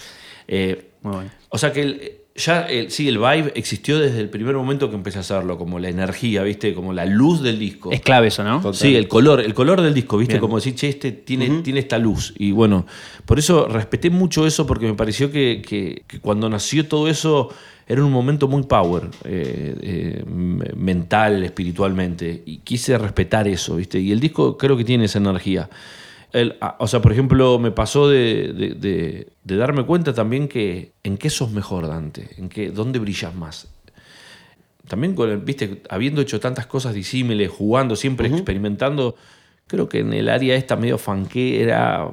Eh, 0.47 0.89
Muy 1.01 1.13
bueno. 1.15 1.31
o 1.50 1.57
sea 1.57 1.71
que 1.73 1.81
el- 1.81 2.12
ya, 2.36 2.62
el- 2.62 2.92
sí, 2.92 3.07
el 3.07 3.18
vibe 3.18 3.51
existió 3.56 4.00
desde 4.00 4.19
el 4.22 4.30
primer 4.30 4.56
momento 4.56 4.89
que 4.89 4.95
empecé 4.95 5.18
a 5.18 5.22
hacerlo, 5.22 5.57
como 5.57 5.80
la 5.80 5.89
energía, 5.89 6.44
¿viste? 6.44 6.74
Como 6.74 6.94
la 6.94 7.06
luz 7.06 7.42
del 7.42 7.60
disco. 7.60 7.92
Es 7.92 8.01
clave 8.01 8.28
eso, 8.28 8.44
¿no? 8.44 8.62
Sí, 8.74 8.95
el 8.95 9.07
color, 9.07 9.42
el 9.42 9.54
color 9.54 9.81
del 9.81 9.94
disco, 9.94 10.18
¿viste? 10.18 10.36
Bien. 10.36 10.42
Como 10.42 10.56
decir, 10.56 10.74
che, 10.75 10.88
este 10.89 11.12
tiene, 11.12 11.62
tiene 11.62 11.80
esta 11.81 11.98
luz. 11.98 12.33
Y 12.38 12.51
bueno, 12.51 12.86
por 13.25 13.38
eso 13.39 13.68
respeté 13.68 14.10
mucho 14.10 14.48
eso, 14.48 14.66
porque 14.66 14.86
me 14.88 14.94
pareció 14.94 15.30
que, 15.31 15.62
que- 15.68 16.04
que 16.07 16.19
cuando 16.19 16.50
nació 16.50 16.88
todo 16.88 17.07
eso 17.10 17.50
era 17.88 18.04
un 18.06 18.12
momento 18.12 18.48
muy 18.48 18.63
power, 18.63 19.04
eh, 19.25 19.75
eh, 19.81 20.24
mental, 20.75 21.44
espiritualmente. 21.44 22.44
Y 22.45 22.57
quise 22.60 22.98
respetar 22.98 23.48
eso, 23.50 23.75
¿viste? 23.75 24.00
Y 24.00 24.12
el 24.13 24.19
disco 24.22 24.57
creo 24.57 24.78
que 24.78 24.86
tiene 24.86 25.06
esa 25.06 25.19
energía. 25.19 25.69
El- 26.33 26.57
ah, 26.62 26.75
o 26.80 26.88
sea, 26.88 27.01
por 27.01 27.12
ejemplo, 27.12 27.60
me 27.60 27.72
pasó 27.72 28.07
de, 28.10 28.54
de- 28.54 28.74
de- 28.75 29.28
de 29.44 29.56
darme 29.57 29.86
cuenta 29.86 30.13
también 30.13 30.48
que 30.48 30.94
en 31.04 31.18
qué 31.18 31.30
sos 31.30 31.51
mejor, 31.51 31.88
Dante, 31.88 32.30
en 32.38 32.48
qué, 32.50 32.72
dónde 32.72 33.00
brillas 33.00 33.36
más 33.36 33.68
también 34.88 35.16
con 35.16 35.30
el- 35.30 35.38
viste, 35.38 35.83
habiendo 35.89 36.19
hecho 36.22 36.39
tantas 36.42 36.66
cosas 36.66 36.94
disímiles, 36.94 37.50
jugando, 37.50 37.95
siempre 37.95 38.28
experimentando, 38.28 39.16
creo 39.68 39.88
que 39.88 40.00
en 40.00 40.12
el 40.13 40.28
área 40.28 40.56
esta 40.56 40.75
medio 40.75 40.98
fanquera, 40.98 42.10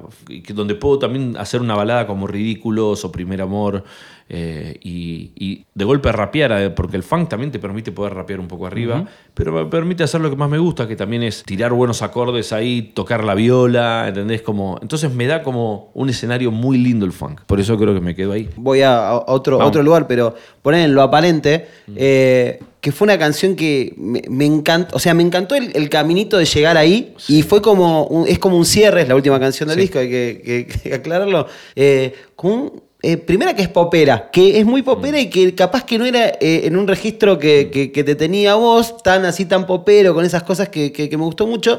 donde 0.55 0.77
puedo 0.77 1.01
también 1.01 1.37
hacer 1.39 1.61
una 1.61 1.75
balada 1.75 2.07
como 2.07 2.29
Ridículos 2.29 3.05
o 3.05 3.11
Primer 3.11 3.43
Amor, 3.43 3.83
eh, 4.31 4.79
y, 4.83 5.33
y 5.37 5.65
de 5.75 5.85
golpe 5.85 6.13
rapear, 6.13 6.53
eh, 6.53 6.71
porque 6.71 6.97
el 6.97 7.03
funk 7.03 7.29
también 7.29 7.51
te 7.51 7.59
permite 7.59 7.93
poder 7.93 8.15
rapear 8.15 8.41
un 8.41 8.49
poco 8.49 8.67
arriba, 8.67 9.07
pero 9.35 9.53
me 9.53 9.65
permite 9.67 10.03
hacer 10.05 10.21
lo 10.21 10.29
que 10.31 10.37
más 10.37 10.51
me 10.51 10.59
gusta, 10.59 10.87
que 10.87 10.97
también 10.97 11.23
es 11.23 11.43
tirar 11.45 11.73
buenos 11.73 12.03
acordes 12.03 12.53
ahí, 12.53 12.83
tocar 12.95 13.25
la 13.25 13.35
viola, 13.35 14.07
¿entendés? 14.09 14.43
Como, 14.43 14.79
entonces 14.83 15.13
me 15.15 15.27
da 15.27 15.43
como 15.43 15.91
un 15.95 16.11
escenario 16.11 16.51
muy 16.51 16.77
lindo 16.79 17.07
el 17.07 17.13
funk, 17.13 17.41
por 17.47 17.59
eso 17.61 17.77
creo 17.79 17.95
que 17.95 18.01
me 18.01 18.15
quedo 18.15 18.33
ahí. 18.33 18.49
Voy 18.57 18.83
a, 18.83 19.09
a 19.09 19.25
otro, 19.33 19.63
a 19.63 19.67
otro 19.67 19.83
lugar, 19.83 20.07
pero 20.07 20.35
poner 20.63 20.85
en 20.85 20.95
lo 20.95 21.03
aparente, 21.03 21.67
eh, 21.97 22.61
que 22.81 22.93
fue 22.93 23.07
una 23.07 23.19
canción 23.19 23.57
que 23.57 23.95
me, 23.97 24.23
me 24.29 24.45
encantó, 24.47 24.95
o 24.97 24.99
sea, 24.99 25.13
me 25.15 25.23
encantó 25.23 25.55
el, 25.55 25.73
el 25.75 25.89
caminito 25.89 26.37
de 26.39 26.45
llegar 26.45 26.77
ahí 26.77 27.15
y 27.29 27.43
fue 27.43 27.61
como, 27.61 28.05
un- 28.07 28.29
es 28.29 28.39
como 28.39 28.57
un 28.57 28.65
cierre, 28.65 29.03
es 29.03 29.09
la 29.09 29.17
última 29.17 29.41
canción 29.41 29.69
del 29.69 29.77
Sí. 29.77 29.83
disco, 29.83 29.99
hay 29.99 30.09
que, 30.09 30.43
que- 30.45 30.81
que 30.91 30.95
aclararlo, 30.95 31.47
eh, 31.75 32.15
un- 32.43 32.83
eh, 33.03 33.17
primera 33.17 33.55
que 33.55 33.63
es 33.63 33.69
popera, 33.69 34.29
que 34.33 34.59
es 34.59 34.67
muy 34.67 34.83
popera 34.83 35.21
y 35.21 35.31
que 35.31 35.55
capaz 35.55 35.85
que 35.85 35.99
no 35.99 36.05
era 36.05 36.27
eh, 36.41 36.63
en 36.65 36.77
un 36.77 36.89
registro 36.89 37.39
que, 37.39 37.71
que- 37.73 37.93
que 37.93 38.03
te 38.05 38.15
tenía 38.17 38.57
vos, 38.57 38.97
tan 39.03 39.25
así, 39.25 39.45
tan 39.45 39.67
popero, 39.67 40.15
con 40.15 40.25
esas 40.25 40.43
cosas 40.43 40.69
que, 40.69 40.91
que- 40.93 41.09
me 41.17 41.25
gustó 41.25 41.47
mucho. 41.47 41.79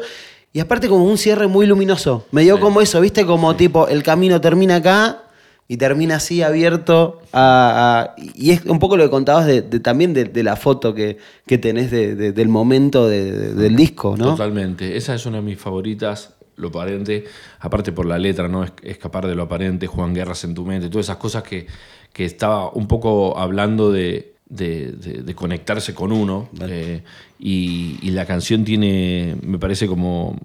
Y 0.53 0.59
aparte 0.61 0.88
como 0.88 1.03
un 1.03 1.17
cierre 1.17 1.47
muy 1.47 1.65
luminoso. 1.67 2.25
Me 2.31 2.41
dio 2.43 2.55
Sí. 2.55 2.61
como 2.61 2.81
eso, 2.81 2.99
¿viste? 3.01 3.25
Como 3.25 3.55
tipo, 3.55 3.88
el 3.88 4.01
camino 4.01 4.39
termina 4.41 4.77
acá 4.77 5.23
y 5.67 5.77
termina 5.77 6.15
así 6.15 6.41
abierto 6.41 7.21
a, 7.33 8.15
a- 8.17 8.21
y 8.33 8.51
es 8.51 8.65
un 8.65 8.79
poco 8.79 8.97
lo 8.97 9.03
que 9.03 9.09
contabas 9.11 9.45
de, 9.45 9.61
de- 9.61 9.79
también 9.79 10.13
de, 10.13 10.23
de 10.23 10.41
la 10.43 10.55
foto 10.55 10.95
que, 10.95 11.17
que 11.45 11.57
tenés 11.59 11.91
de- 11.91 12.15
de- 12.15 12.31
del 12.31 12.47
momento 12.47 13.07
de- 13.07 13.31
de- 13.31 13.53
del 13.53 13.75
disco, 13.75 14.15
¿no? 14.17 14.31
Totalmente. 14.31 14.97
Esa 14.97 15.13
es 15.13 15.25
una 15.27 15.38
de 15.38 15.43
mis 15.43 15.59
favoritas, 15.59 16.33
lo 16.59 16.67
aparente. 16.69 17.25
Aparte 17.59 17.91
por 17.91 18.05
la 18.05 18.17
letra, 18.17 18.47
¿no? 18.47 18.63
Es- 18.63 18.73
Escapar 18.83 19.27
de 19.27 19.35
lo 19.35 19.43
aparente, 19.43 19.87
Juan 19.87 20.13
Guerras 20.13 20.43
en 20.43 20.53
tu 20.53 20.65
mente, 20.65 20.89
todas 20.89 21.05
esas 21.07 21.17
cosas 21.17 21.43
que, 21.43 21.65
que 22.13 22.25
estaba 22.25 22.69
un 22.71 22.87
poco 22.87 23.37
hablando 23.37 23.91
de, 23.91 24.33
de- 24.49 24.91
de- 24.91 25.21
de 25.23 25.35
conectarse 25.35 25.93
con 25.93 26.11
uno. 26.11 26.49
eh, 26.61 27.03
y, 27.39 27.97
y 28.01 28.11
la 28.11 28.25
canción 28.25 28.63
tiene, 28.65 29.35
me 29.41 29.57
parece 29.59 29.87
como. 29.87 30.37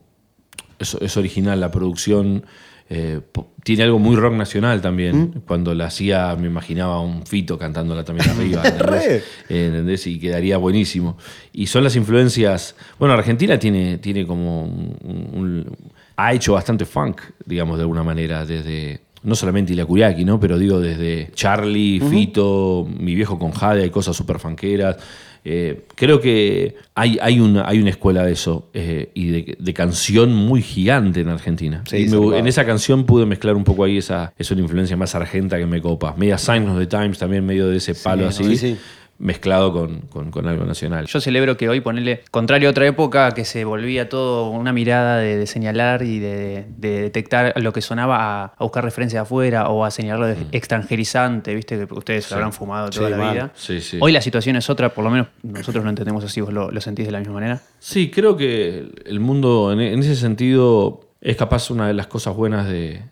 Es, 0.78 0.94
es 1.00 1.16
original, 1.16 1.60
la 1.60 1.70
producción. 1.70 2.44
eh, 2.90 3.20
tiene 3.64 3.84
algo 3.84 3.98
muy 3.98 4.14
rock 4.14 4.34
nacional 4.34 4.82
también. 4.82 5.42
Cuando 5.46 5.74
la 5.74 5.86
hacía, 5.86 6.36
me 6.36 6.48
imaginaba 6.48 7.00
un 7.00 7.24
fito 7.24 7.58
cantándola 7.58 8.04
también 8.04 8.28
arriba. 8.28 8.62
¿entendés? 8.66 9.06
Eh, 9.48 9.66
¿entendés? 9.68 10.06
Y 10.06 10.18
quedaría 10.18 10.58
buenísimo. 10.58 11.16
Y 11.52 11.66
son 11.68 11.82
las 11.82 11.96
influencias. 11.96 12.76
Bueno, 12.98 13.14
Argentina 13.14 13.58
tiene, 13.58 13.96
tiene 13.98 14.26
como 14.26 14.64
un- 14.64 14.96
un- 15.32 15.76
ha 16.16 16.32
hecho 16.32 16.52
bastante 16.54 16.84
funk, 16.84 17.20
digamos, 17.44 17.76
de 17.78 17.82
alguna 17.82 18.02
manera, 18.02 18.44
desde. 18.46 19.00
No 19.22 19.34
solamente 19.34 19.72
Ilakuriaki, 19.72 20.22
¿no? 20.24 20.38
Pero 20.38 20.58
digo, 20.58 20.80
desde 20.80 21.30
Charlie, 21.34 21.98
Fito, 22.10 22.86
mi 22.98 23.14
viejo 23.14 23.38
con 23.38 23.52
Jade, 23.52 23.84
hay 23.84 23.90
cosas 23.90 24.14
súper 24.14 24.38
funkeras. 24.38 24.96
Eh, 25.46 25.84
creo 25.94 26.20
que 26.20 26.76
hay, 26.94 27.18
hay, 27.22 27.40
una, 27.40 27.66
hay 27.66 27.78
una 27.80 27.88
escuela 27.90 28.22
de 28.24 28.32
eso 28.32 28.68
eh, 28.74 29.10
y 29.14 29.26
de, 29.28 29.56
de 29.58 29.74
canción 29.74 30.34
muy 30.34 30.60
gigante 30.62 31.20
en 31.20 31.28
Argentina. 31.28 31.82
Sí, 31.88 31.96
Y 32.04 32.08
me- 32.08 32.38
en 32.38 32.46
esa 32.46 32.66
canción 32.66 33.04
pude 33.04 33.24
mezclar 33.24 33.56
un 33.56 33.64
poco 33.64 33.84
ahí 33.84 33.96
esa, 33.98 34.32
es 34.38 34.50
una 34.50 34.60
influencia 34.62 34.96
más 34.96 35.14
argenta 35.14 35.58
que 35.58 35.66
me 35.66 35.80
copa. 35.80 36.14
Media 36.18 36.36
Signs 36.38 36.68
of 36.68 36.78
the 36.78 36.86
Times 36.86 37.18
también, 37.18 37.44
medio 37.46 37.68
de 37.68 37.78
ese 37.78 37.94
palo 37.94 38.26
así, 38.26 38.44
sí, 38.44 38.56
sí. 38.56 38.76
Mezclado 39.18 39.72
con, 39.72 40.00
con- 40.02 40.30
con 40.30 40.46
algo 40.48 40.64
nacional. 40.64 41.06
Yo 41.06 41.20
celebro 41.20 41.56
que 41.56 41.68
hoy 41.68 41.80
ponerle, 41.80 42.22
contrario 42.30 42.68
a 42.68 42.72
otra 42.72 42.86
época, 42.86 43.30
que 43.32 43.44
se 43.44 43.64
volvía 43.64 44.08
todo 44.08 44.50
una 44.50 44.72
mirada 44.72 45.18
de, 45.18 45.36
de 45.36 45.46
señalar 45.46 46.02
y 46.02 46.18
de, 46.18 46.66
de 46.76 47.02
detectar 47.02 47.54
lo 47.60 47.72
que 47.72 47.80
sonaba 47.80 48.16
a, 48.42 48.44
a 48.56 48.64
buscar 48.64 48.82
referencias 48.84 49.22
afuera 49.22 49.68
o 49.68 49.84
a 49.84 49.90
señalarlo 49.90 50.26
de 50.26 50.36
extranjerizante, 50.52 51.54
viste 51.54 51.86
que 51.86 51.94
ustedes 51.94 52.28
lo 52.30 52.36
habrán 52.36 52.52
fumado 52.52 52.90
toda 52.90 53.06
Sí, 53.06 53.10
la 53.12 53.16
mal. 53.16 53.34
vida. 53.34 53.52
Sí, 53.54 53.80
sí. 53.80 53.98
Hoy 54.00 54.12
la 54.12 54.20
situación 54.20 54.56
es 54.56 54.68
otra, 54.68 54.90
por 54.90 55.04
lo 55.04 55.10
menos 55.10 55.28
nosotros 55.42 55.84
lo 55.84 55.90
entendemos 55.90 56.24
así, 56.24 56.40
vos 56.40 56.52
lo, 56.52 56.70
lo 56.70 56.80
sentís 56.80 57.06
de 57.06 57.12
la 57.12 57.18
misma 57.20 57.34
manera. 57.34 57.60
Sí, 57.78 58.10
creo 58.10 58.36
que 58.36 58.88
el 59.06 59.20
mundo 59.20 59.72
en, 59.72 59.80
en 59.80 60.00
ese 60.00 60.16
sentido 60.16 61.00
es 61.20 61.36
capaz 61.36 61.70
una 61.70 61.86
de 61.86 61.94
las 61.94 62.06
cosas 62.08 62.34
buenas 62.34 62.68
de, 62.68 63.02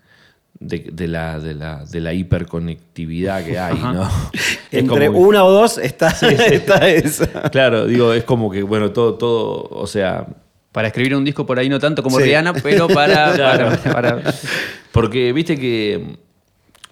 de, 0.67 0.91
de 0.93 1.09
la, 1.09 1.39
de, 1.39 1.55
la, 1.55 1.85
de 1.85 2.01
la 2.01 2.13
hiperconectividad 2.15 3.45
que 3.45 3.59
hay, 3.59 3.79
¿no? 3.79 4.09
Es 4.33 4.79
Entre 4.79 5.01
que- 5.01 5.09
una 5.11 5.45
o 5.45 5.51
dos 5.51 5.77
está, 5.79 6.09
está 6.31 6.89
esa. 6.89 7.51
Claro, 7.51 7.87
digo, 7.87 8.13
es 8.15 8.25
como 8.25 8.51
que, 8.51 8.63
bueno, 8.63 8.91
todo, 8.91 9.15
todo, 9.15 9.69
o 9.71 9.87
sea, 9.87 10.27
Para 10.73 10.89
escribir 10.89 11.15
un 11.15 11.25
disco 11.25 11.45
por 11.45 11.59
ahí 11.59 11.69
no 11.69 11.79
tanto 11.79 12.03
como 12.03 12.19
Sí. 12.19 12.25
Rihanna, 12.25 12.55
pero 12.55 12.89
para, 12.89 13.33
Claro. 13.35 13.77
para- 13.83 13.93
para- 14.23 14.35
Porque 14.91 15.33
viste 15.35 15.59
que 15.59 16.17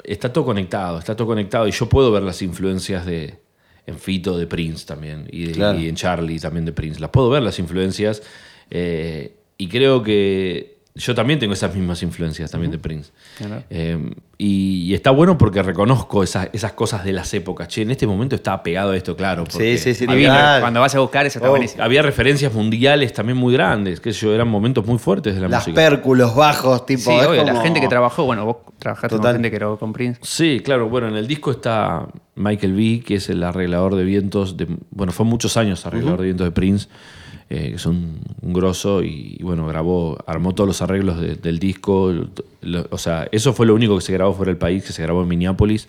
está 0.04 0.30
todo 0.32 0.44
conectado, 0.44 0.98
está 0.98 1.16
todo 1.16 1.26
conectado 1.28 1.66
y 1.66 1.70
yo 1.70 1.88
puedo 1.88 2.10
ver 2.12 2.22
las 2.22 2.42
influencias 2.42 3.06
de 3.06 3.38
en 3.86 3.98
Fito 3.98 4.36
de 4.36 4.46
Prince 4.46 4.84
también 4.86 5.26
y, 5.32 5.46
de- 5.46 5.52
Claro. 5.52 5.78
y 5.78 5.88
en 5.88 5.94
Charlie 5.96 6.38
también 6.38 6.66
de 6.66 6.72
Prince. 6.72 7.00
Las 7.00 7.10
puedo 7.10 7.30
ver 7.30 7.42
las 7.42 7.58
influencias 7.58 8.22
eh, 8.70 9.36
y 9.56 9.68
creo 9.68 10.02
que 10.02 10.79
yo 10.94 11.14
también 11.14 11.38
tengo 11.38 11.52
esas 11.52 11.75
mismas 11.75 12.02
influencias 12.02 12.50
también 12.50 12.70
de 12.73 12.78
Prince. 12.78 13.11
Claro. 13.38 13.62
Eh, 13.70 14.12
y, 14.38 14.85
y 14.90 14.94
está 14.94 15.11
bueno 15.11 15.38
porque 15.38 15.62
reconozco 15.62 16.23
esas, 16.23 16.49
esas 16.52 16.73
cosas 16.73 17.04
de 17.04 17.12
las 17.12 17.32
épocas. 17.35 17.68
Che, 17.68 17.82
en 17.82 17.90
este 17.90 18.06
momento 18.06 18.35
estaba 18.35 18.62
pegado 18.62 18.90
a 18.92 18.97
esto, 18.97 19.14
claro. 19.16 19.44
Sí, 19.49 19.78
sí, 19.78 19.94
sí. 19.94 20.06
había- 20.09 20.59
cuando 20.61 20.80
vas 20.80 20.94
a 20.94 21.00
buscar 21.00 21.26
eso 21.26 21.38
está 21.38 21.49
Oh. 21.49 21.52
buenísimo. 21.52 21.82
había 21.85 22.02
referencias 22.02 22.52
mundiales 22.52 23.12
también 23.12 23.37
muy 23.38 23.52
grandes, 23.52 24.00
que 24.00 24.11
yo, 24.12 24.35
eran 24.35 24.49
momentos 24.49 24.85
muy 24.87 24.99
fuertes 24.99 25.35
de 25.35 25.40
la 25.42 25.49
Las 25.49 25.66
música. 25.68 25.76
pérculos 25.88 26.35
bajos, 26.35 26.85
tipo. 26.87 27.02
Sí, 27.02 27.11
obvio, 27.11 27.40
como- 27.44 27.52
la 27.52 27.62
gente 27.62 27.80
que 27.80 27.88
trabajó, 27.88 28.25
bueno, 28.25 28.44
vos 28.44 28.56
trabajaste 28.78 29.16
Total. 29.16 29.32
con 29.35 29.42
gente 29.42 29.50
que 29.50 29.56
grabó 29.56 29.78
con 29.78 29.92
Prince. 29.92 30.18
Sí, 30.23 30.61
claro. 30.64 30.88
Bueno, 30.88 31.09
en 31.09 31.16
el 31.16 31.26
disco 31.28 31.50
está 31.52 32.09
Michael 32.35 32.73
V, 32.75 33.02
que 33.06 33.16
es 33.16 33.28
el 33.30 33.42
arreglador 33.44 33.94
de 33.94 34.04
vientos. 34.04 34.56
De, 34.56 34.66
bueno, 34.90 35.12
fue 35.12 35.25
muchos 35.26 35.56
años 35.56 35.85
arreglador 35.87 36.18
de 36.20 36.25
vientos 36.25 36.47
de 36.47 36.50
Prince, 36.52 36.88
eh, 37.50 37.71
que 37.71 37.75
es 37.76 37.85
un, 37.87 38.21
un 38.40 38.52
grosso. 38.52 39.02
Y, 39.02 39.37
y 39.38 39.42
bueno, 39.42 39.66
grabó, 39.66 40.16
armó 40.26 40.54
todos 40.54 40.69
los 40.69 40.80
arreglos 40.83 41.21
de- 41.21 41.35
del 41.35 41.59
disco. 41.59 42.12
Lo- 42.62 42.87
o 42.90 42.99
sea, 42.99 43.28
eso 43.33 43.52
fue 43.52 43.66
lo 43.66 43.75
único 43.75 43.97
que 43.97 44.02
se 44.02 44.12
grabó 44.12 44.33
fuera 44.33 44.50
del 44.50 44.59
país, 44.59 44.85
que 44.85 44.92
se 44.92 45.02
grabó 45.02 45.23
en 45.23 45.28
Minneapolis. 45.28 45.88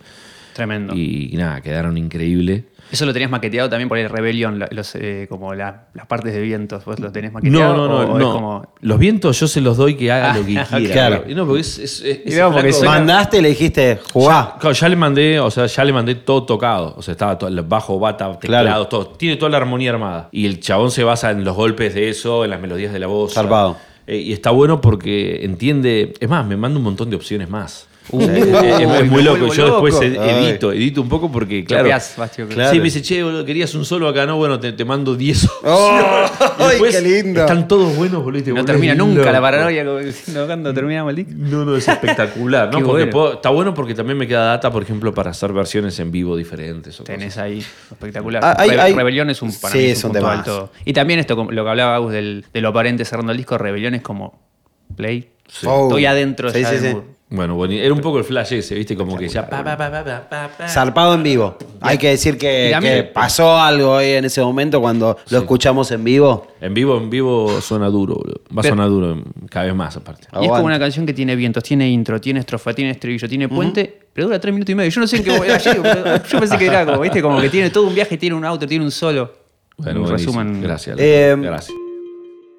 Tremendo. 0.53 0.94
Y, 0.94 1.30
y 1.34 1.38
nada, 1.38 1.62
quedaron 1.62 1.98
increíble. 1.98 2.65
Eso 2.91 3.05
lo 3.05 3.13
tenías 3.13 3.31
maqueteado 3.31 3.69
también 3.69 3.88
por 3.88 3.98
el 3.98 4.10
Rebellion, 4.10 4.63
los, 4.69 4.95
eh, 4.95 5.25
como 5.29 5.53
la- 5.55 5.86
las 5.93 6.05
partes 6.07 6.33
de 6.33 6.41
vientos. 6.41 6.83
¿Vos 6.83 7.00
lo 7.00 7.12
tenés 7.12 7.31
maqueteado? 7.31 7.75
No, 7.75 7.88
no, 7.88 8.05
no. 8.05 8.13
es 8.13 8.19
no. 8.19 8.33
como- 8.33 8.74
Los 8.81 9.00
vientos 9.00 9.39
yo 9.39 9.48
se 9.48 9.62
los 9.62 9.77
doy 9.77 9.95
que 9.95 10.12
haga 10.12 10.31
Ah, 10.33 10.38
lo 10.38 10.45
que 10.45 10.48
quiera. 10.79 10.93
claro. 10.93 11.24
Y 11.27 11.33
No, 11.33 11.45
porque 11.45 11.62
es, 11.62 11.77
es- 11.79 12.01
es- 12.01 12.19
ese 12.25 12.39
no, 12.41 12.51
porque 12.51 12.69
flaco- 12.69 12.79
suena- 12.79 12.91
Mandaste 12.95 13.38
y 13.38 13.41
le 13.41 13.50
dijiste, 13.50 14.00
jugá. 14.12 14.55
Claro, 14.60 14.74
ya 14.75 14.89
le 14.89 14.95
mandé, 14.98 15.39
o 15.39 15.50
sea, 15.50 15.65
ya 15.67 15.83
le 15.86 15.93
mandé 15.93 16.15
todo 16.15 16.43
tocado. 16.43 16.93
O 16.98 17.01
sea, 17.01 17.13
estaba 17.13 17.38
todo, 17.38 17.63
bajo, 17.63 17.98
bata, 17.98 18.38
teclado, 18.38 18.65
Claro. 18.65 18.88
todo. 18.88 19.07
Tiene 19.07 19.38
toda 19.38 19.50
la 19.51 19.57
armonía 19.57 19.91
armada. 19.91 20.27
Y 20.33 20.45
el 20.45 20.60
chabón 20.60 20.91
se 20.91 21.03
basa 21.05 21.31
en 21.31 21.43
los 21.45 21.55
golpes 21.55 21.93
de 21.95 22.10
eso, 22.10 22.43
en 22.43 22.50
las 22.50 22.60
melodías 22.60 22.91
de 22.91 23.00
la 23.00 23.07
voz. 23.07 23.33
Zarpado. 23.33 23.77
Eh, 24.07 24.17
y 24.17 24.33
está 24.33 24.51
bueno 24.51 24.81
porque 24.81 25.45
entiende. 25.45 26.13
Es 26.19 26.27
más, 26.27 26.45
me 26.45 26.57
manda 26.57 26.77
un 26.77 26.83
montón 26.83 27.10
de 27.10 27.15
opciones 27.15 27.50
más. 27.50 27.88
Uh, 28.10 28.22
Es- 28.22 28.29
es, 28.29 28.79
es 28.81 28.88
me 28.88 29.03
muy 29.03 29.22
loco. 29.24 29.53
Yo 29.53 29.81
después 29.81 30.01
edito, 30.01 30.74
edito 30.74 31.01
un 31.01 31.08
poco 31.08 31.31
porque, 31.31 31.63
claro. 31.63 31.84
Copias, 31.84 32.15
Claro. 32.50 32.72
Sí, 32.72 32.77
me 32.79 32.86
dice, 32.86 33.01
che, 33.01 33.24
boludo, 33.24 33.46
querías 33.46 33.74
un 33.75 33.86
solo 33.86 34.08
acá, 34.08 34.25
no, 34.25 34.38
bueno, 34.38 34.60
te, 34.60 34.74
te 34.74 34.84
mando 34.84 35.15
10 35.15 35.48
¡Oh! 35.63 36.25
¡Ay, 36.58 36.79
qué 36.91 37.00
lindo! 37.01 37.41
Están 37.41 37.67
todos 37.67 37.96
buenos, 37.96 38.24
boludo. 38.24 38.53
No 38.55 38.65
termina 38.65 38.96
nunca 38.96 39.20
loco. 39.20 39.31
la 39.31 39.41
paranoia 39.41 39.86
cuando 40.46 40.74
terminamos 40.74 41.12
el 41.12 41.15
disco. 41.17 41.31
No, 41.36 41.63
no, 41.63 41.75
es 41.75 41.88
espectacular. 41.88 42.67
¿no? 42.74 42.79
Porque 42.79 43.03
bueno. 43.03 43.12
puedo- 43.12 43.34
está 43.34 43.50
bueno 43.50 43.74
porque 43.74 43.93
también 43.93 44.17
me 44.17 44.27
queda 44.27 44.46
data, 44.46 44.72
por 44.72 44.84
ejemplo, 44.84 45.13
para 45.13 45.31
hacer 45.31 45.53
versiones 45.53 45.98
en 46.00 46.12
vivo 46.12 46.36
diferentes. 46.36 47.00
o 47.00 47.03
Tenés 47.03 47.27
cosas. 47.36 47.43
ahí 47.43 47.60
espectacular. 47.91 48.41
Ah, 48.43 48.55
hay- 48.58 48.70
Re- 48.72 48.81
hay- 48.81 48.93
Rebelión 48.93 49.29
es 49.29 49.41
un, 49.41 49.53
para 49.60 49.74
Sí, 49.74 49.86
es 49.86 50.03
un 50.03 50.10
un 50.10 50.13
punto 50.17 50.27
alto. 50.29 50.72
Y 50.86 50.93
también 50.93 51.20
esto, 51.20 51.36
lo 51.50 51.63
que 51.63 51.70
hablaba 51.70 51.96
Agus 51.96 52.12
del, 52.12 52.46
de 52.51 52.62
lo 52.62 52.70
aparente 52.70 53.05
cerrando 53.05 53.31
el 53.31 53.38
disco, 53.38 53.58
Rebelión 53.58 53.93
es 53.93 54.01
como 54.01 54.39
play. 54.96 55.29
Oh. 55.65 55.84
Estoy 55.88 56.05
adentro 56.05 56.50
Sí, 56.51 56.62
ya 56.62 56.70
sí. 56.79 56.96
Bueno, 57.33 57.55
bueno, 57.55 57.73
era 57.75 57.93
un 57.93 58.01
poco 58.01 58.17
el 58.17 58.25
flash 58.25 58.51
ese, 58.55 58.75
¿viste? 58.75 58.93
Como 58.97 59.17
que 59.17 59.29
ya. 59.29 59.47
pa, 59.47 59.63
pa, 59.63 59.77
pa, 59.77 59.89
pa, 59.89 60.03
pa, 60.03 60.29
pa, 60.29 60.50
pa. 60.57 60.67
Zarpado 60.67 61.13
en 61.13 61.23
vivo. 61.23 61.57
Hay 61.79 61.97
que 61.97 62.09
decir 62.09 62.38
que, 62.38 63.09
pasó 63.13 63.57
algo 63.57 63.95
ahí 63.95 64.15
en 64.15 64.25
ese 64.25 64.41
momento 64.41 64.81
cuando 64.81 65.17
lo 65.29 65.38
escuchamos 65.38 65.89
en 65.91 66.03
vivo. 66.03 66.47
En 66.59 66.73
vivo, 66.73 66.97
en 66.97 67.09
vivo 67.09 67.61
suena 67.61 67.88
duro, 67.88 68.15
boludo. 68.15 68.41
Va 68.50 68.59
a 68.59 68.61
Pero- 68.63 68.75
sonar 68.75 68.89
duro 68.89 69.23
cada 69.50 69.65
vez 69.65 69.73
más, 69.75 69.95
aparte. 69.95 70.27
Y 70.41 70.45
es 70.45 70.51
como 70.51 70.65
una 70.65 70.77
canción 70.77 71.05
que 71.05 71.13
tiene 71.13 71.38
vientos, 71.38 71.63
tiene 71.63 71.89
intro, 71.89 72.19
tiene 72.19 72.41
estrofa, 72.41 72.73
tiene 72.73 72.91
estribillo, 72.91 73.29
tiene 73.29 73.47
puente, 73.47 74.01
pero 74.11 74.27
dura 74.27 74.38
tres 74.39 74.53
minutos 74.53 74.73
y 74.73 74.75
medio. 74.75 74.91
Yo 74.91 75.00
no 75.00 75.07
sé 75.07 75.17
en 75.17 75.23
qué 75.23 75.38
voy 75.38 75.47
ayer, 75.47 75.79
pero 75.81 76.23
Yo 76.25 76.38
pensé 76.39 76.57
que 76.57 76.65
era 76.65 76.85
como, 76.85 77.00
¿viste? 77.00 77.21
Como 77.21 77.39
que 77.39 77.50
tiene 77.50 77.69
todo 77.69 77.88
un 77.88 77.95
viaje, 77.95 78.17
tiene 78.17 78.35
un 78.35 78.43
auto, 78.43 78.67
tiene 78.67 78.83
un 78.83 78.91
solo. 78.91 79.33
Bueno, 79.77 80.01
un 80.01 80.09
resumen. 80.09 80.61
Gracias. 80.61 80.97
Eh, 81.00 81.33
Gracias. 81.39 81.77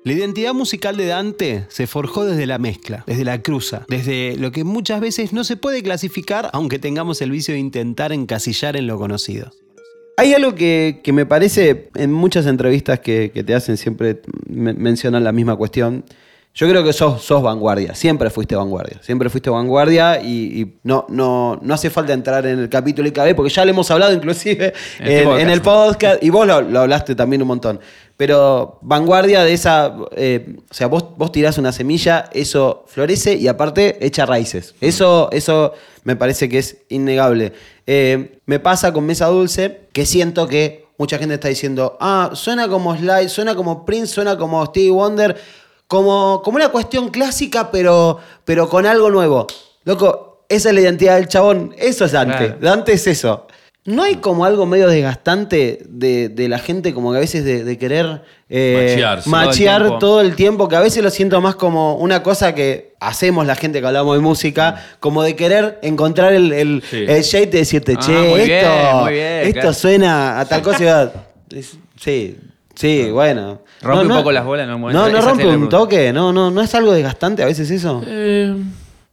La 0.05 0.13
identidad 0.13 0.53
musical 0.53 0.97
de 0.97 1.07
Dante 1.07 1.65
se 1.69 1.87
forjó 1.87 2.25
desde 2.25 2.47
la 2.47 2.59
mezcla, 2.59 3.05
desde 3.07 3.25
la 3.25 3.41
cruza, 3.41 3.87
desde 3.89 4.37
lo 4.37 4.51
que 4.51 4.65
muchas 4.65 5.01
veces 5.01 5.33
no 5.33 5.45
se 5.45 5.57
puede 5.57 5.81
clasificar, 5.83 6.51
aunque 6.53 6.81
tengamos 6.81 7.23
el 7.23 7.31
vicio 7.31 7.55
de 7.55 7.61
intentar 7.61 8.13
encasillar 8.13 8.77
en 8.77 8.89
lo 8.89 8.99
conocido. 8.99 9.53
Hay 10.17 10.35
algo 10.35 10.55
que, 10.57 11.01
que 11.05 11.13
me 11.13 11.25
parece, 11.25 11.89
en 11.95 12.13
muchas 12.13 12.47
entrevistas 12.47 12.99
que, 13.01 13.31
que 13.33 13.45
te 13.45 13.55
hacen 13.55 13.77
siempre 13.77 14.21
me- 14.49 14.75
mencionan 14.75 15.23
la 15.23 15.31
misma 15.33 15.55
cuestión. 15.57 16.05
Yo 16.55 16.69
creo 16.69 16.85
que 16.85 16.93
sos, 16.93 17.23
sos 17.23 17.43
vanguardia, 17.43 17.95
siempre 17.95 18.29
fuiste 18.29 18.55
vanguardia, 18.55 18.99
siempre 19.03 19.31
fuiste 19.31 19.49
vanguardia 19.49 20.21
y, 20.21 20.61
y 20.61 20.79
no, 20.83 21.07
no, 21.09 21.59
no 21.63 21.75
hace 21.75 21.89
falta 21.89 22.13
entrar 22.13 22.45
en 22.45 22.59
el 22.59 22.69
capítulo 22.69 23.09
IKB 23.09 23.35
porque 23.35 23.51
ya 23.51 23.65
le 23.65 23.71
hemos 23.71 23.91
hablado 23.91 24.13
inclusive 24.13 24.75
En 24.99 25.07
este 25.07 25.19
en, 25.19 25.25
podcast. 25.25 25.43
en 25.43 25.51
el 25.51 25.63
podcast 25.63 26.23
y 26.23 26.29
vos 26.29 26.47
lo, 26.47 26.61
lo 26.61 26.81
hablaste 26.81 27.15
también 27.15 27.41
un 27.41 27.49
montón. 27.49 27.81
Pero 28.19 28.79
vanguardia 28.83 29.43
de 29.43 29.55
esa, 29.55 29.97
eh, 30.15 30.57
o 30.71 30.75
sea, 30.75 30.89
vos, 30.89 31.17
vos 31.17 31.33
tirás 31.33 31.57
una 31.57 31.73
semilla, 31.73 32.29
eso 32.35 32.85
florece 32.87 33.35
y 33.35 33.49
aparte 33.49 34.05
echa 34.05 34.27
raíces. 34.27 34.75
Eso, 34.83 35.31
eso 35.33 35.73
me 36.05 36.17
parece 36.17 36.51
que 36.51 36.59
es 36.59 36.77
innegable. 36.91 37.55
Eh, 37.87 38.39
me 38.45 38.61
pasa 38.61 38.93
con 38.93 39.07
Mesa 39.07 39.27
Dulce 39.27 39.89
que 39.93 40.05
siento 40.05 40.47
que 40.47 40.85
mucha 40.99 41.19
gente 41.19 41.35
está 41.35 41.49
diciendo, 41.49 41.97
ah, 42.01 42.31
suena 42.35 42.69
como 42.69 42.95
Sly, 42.97 43.29
suena 43.29 43.57
como 43.57 43.85
Prince, 43.85 44.13
suena 44.15 44.37
como 44.37 44.65
Stevie 44.67 44.91
Wonder, 44.91 45.37
como, 45.93 46.41
como 46.43 46.57
una 46.57 46.71
cuestión 46.71 47.11
clásica, 47.11 47.71
pero, 47.71 48.19
pero 48.47 48.67
con 48.67 48.87
algo 48.87 49.11
nuevo. 49.11 49.47
Loco, 49.85 50.47
esa 50.49 50.71
es 50.71 50.75
la 50.75 50.81
identidad 50.81 51.17
del 51.17 51.29
chabón, 51.29 51.75
eso 51.77 52.07
es 52.07 52.13
Dante. 52.13 52.47
Claro. 52.47 52.59
Dante 52.63 52.95
es 52.95 53.07
eso. 53.07 53.47
¿No 53.85 54.03
hay 54.05 54.15
como 54.17 54.47
algo 54.47 54.65
medio 54.65 54.89
desgastante 54.89 55.81
de, 55.87 56.31
de 56.31 56.49
la 56.49 56.59
gente 56.59 56.95
como 56.95 57.11
que 57.13 57.19
a 57.19 57.21
veces 57.21 57.45
de, 57.45 57.63
de 57.65 57.77
querer 57.77 58.23
eh, 58.49 58.93
Machearse. 58.95 59.29
machear 59.29 59.83
Todo 59.83 59.83
el 59.83 59.91
tiempo. 59.91 59.99
todo 59.99 60.21
el 60.23 60.35
tiempo? 60.37 60.69
Que 60.69 60.77
a 60.77 60.81
veces 60.81 61.03
lo 61.03 61.11
siento 61.11 61.41
más 61.43 61.57
como 61.57 61.97
una 61.97 62.23
cosa 62.23 62.55
que 62.55 62.95
hacemos 63.01 63.45
la 63.47 63.55
gente 63.57 63.81
que 63.83 63.87
hablamos 63.87 64.15
de 64.17 64.23
música, 64.23 64.83
como 64.99 65.23
de 65.23 65.37
querer 65.37 65.79
encontrar 65.83 66.33
el, 66.33 66.53
el, 66.55 66.83
Sí. 66.89 67.05
el 67.07 67.23
shade 67.23 67.47
de 67.49 67.59
decirte, 67.59 67.95
Ah, 67.99 68.01
che, 68.01 68.13
bien, 68.13 68.51
esto, 68.51 69.05
bien, 69.11 69.41
esto 69.49 69.53
claro. 69.61 69.73
suena 69.75 70.41
a 70.41 70.45
tal 70.47 70.63
cosa 70.63 71.13
Sí, 72.01 72.39
sí, 72.75 73.11
bueno. 73.11 73.61
Rompe 73.83 74.07
un 74.07 74.13
poco 74.19 74.33
las 74.33 74.45
bolas 74.45 74.67
en 74.69 74.75
un 74.75 74.81
momento. 74.81 75.01
No, 75.03 75.11
no 75.11 75.19
Esa 75.19 75.29
rompe 75.29 75.47
un 75.47 75.69
toque, 75.69 76.13
no, 76.13 76.33
no, 76.33 76.51
no 76.51 76.61
es 76.63 76.75
algo 76.75 76.93
desgastante 76.93 77.43
a 77.43 77.47
veces 77.47 77.71
eso. 77.71 78.03
Eh, 78.07 78.55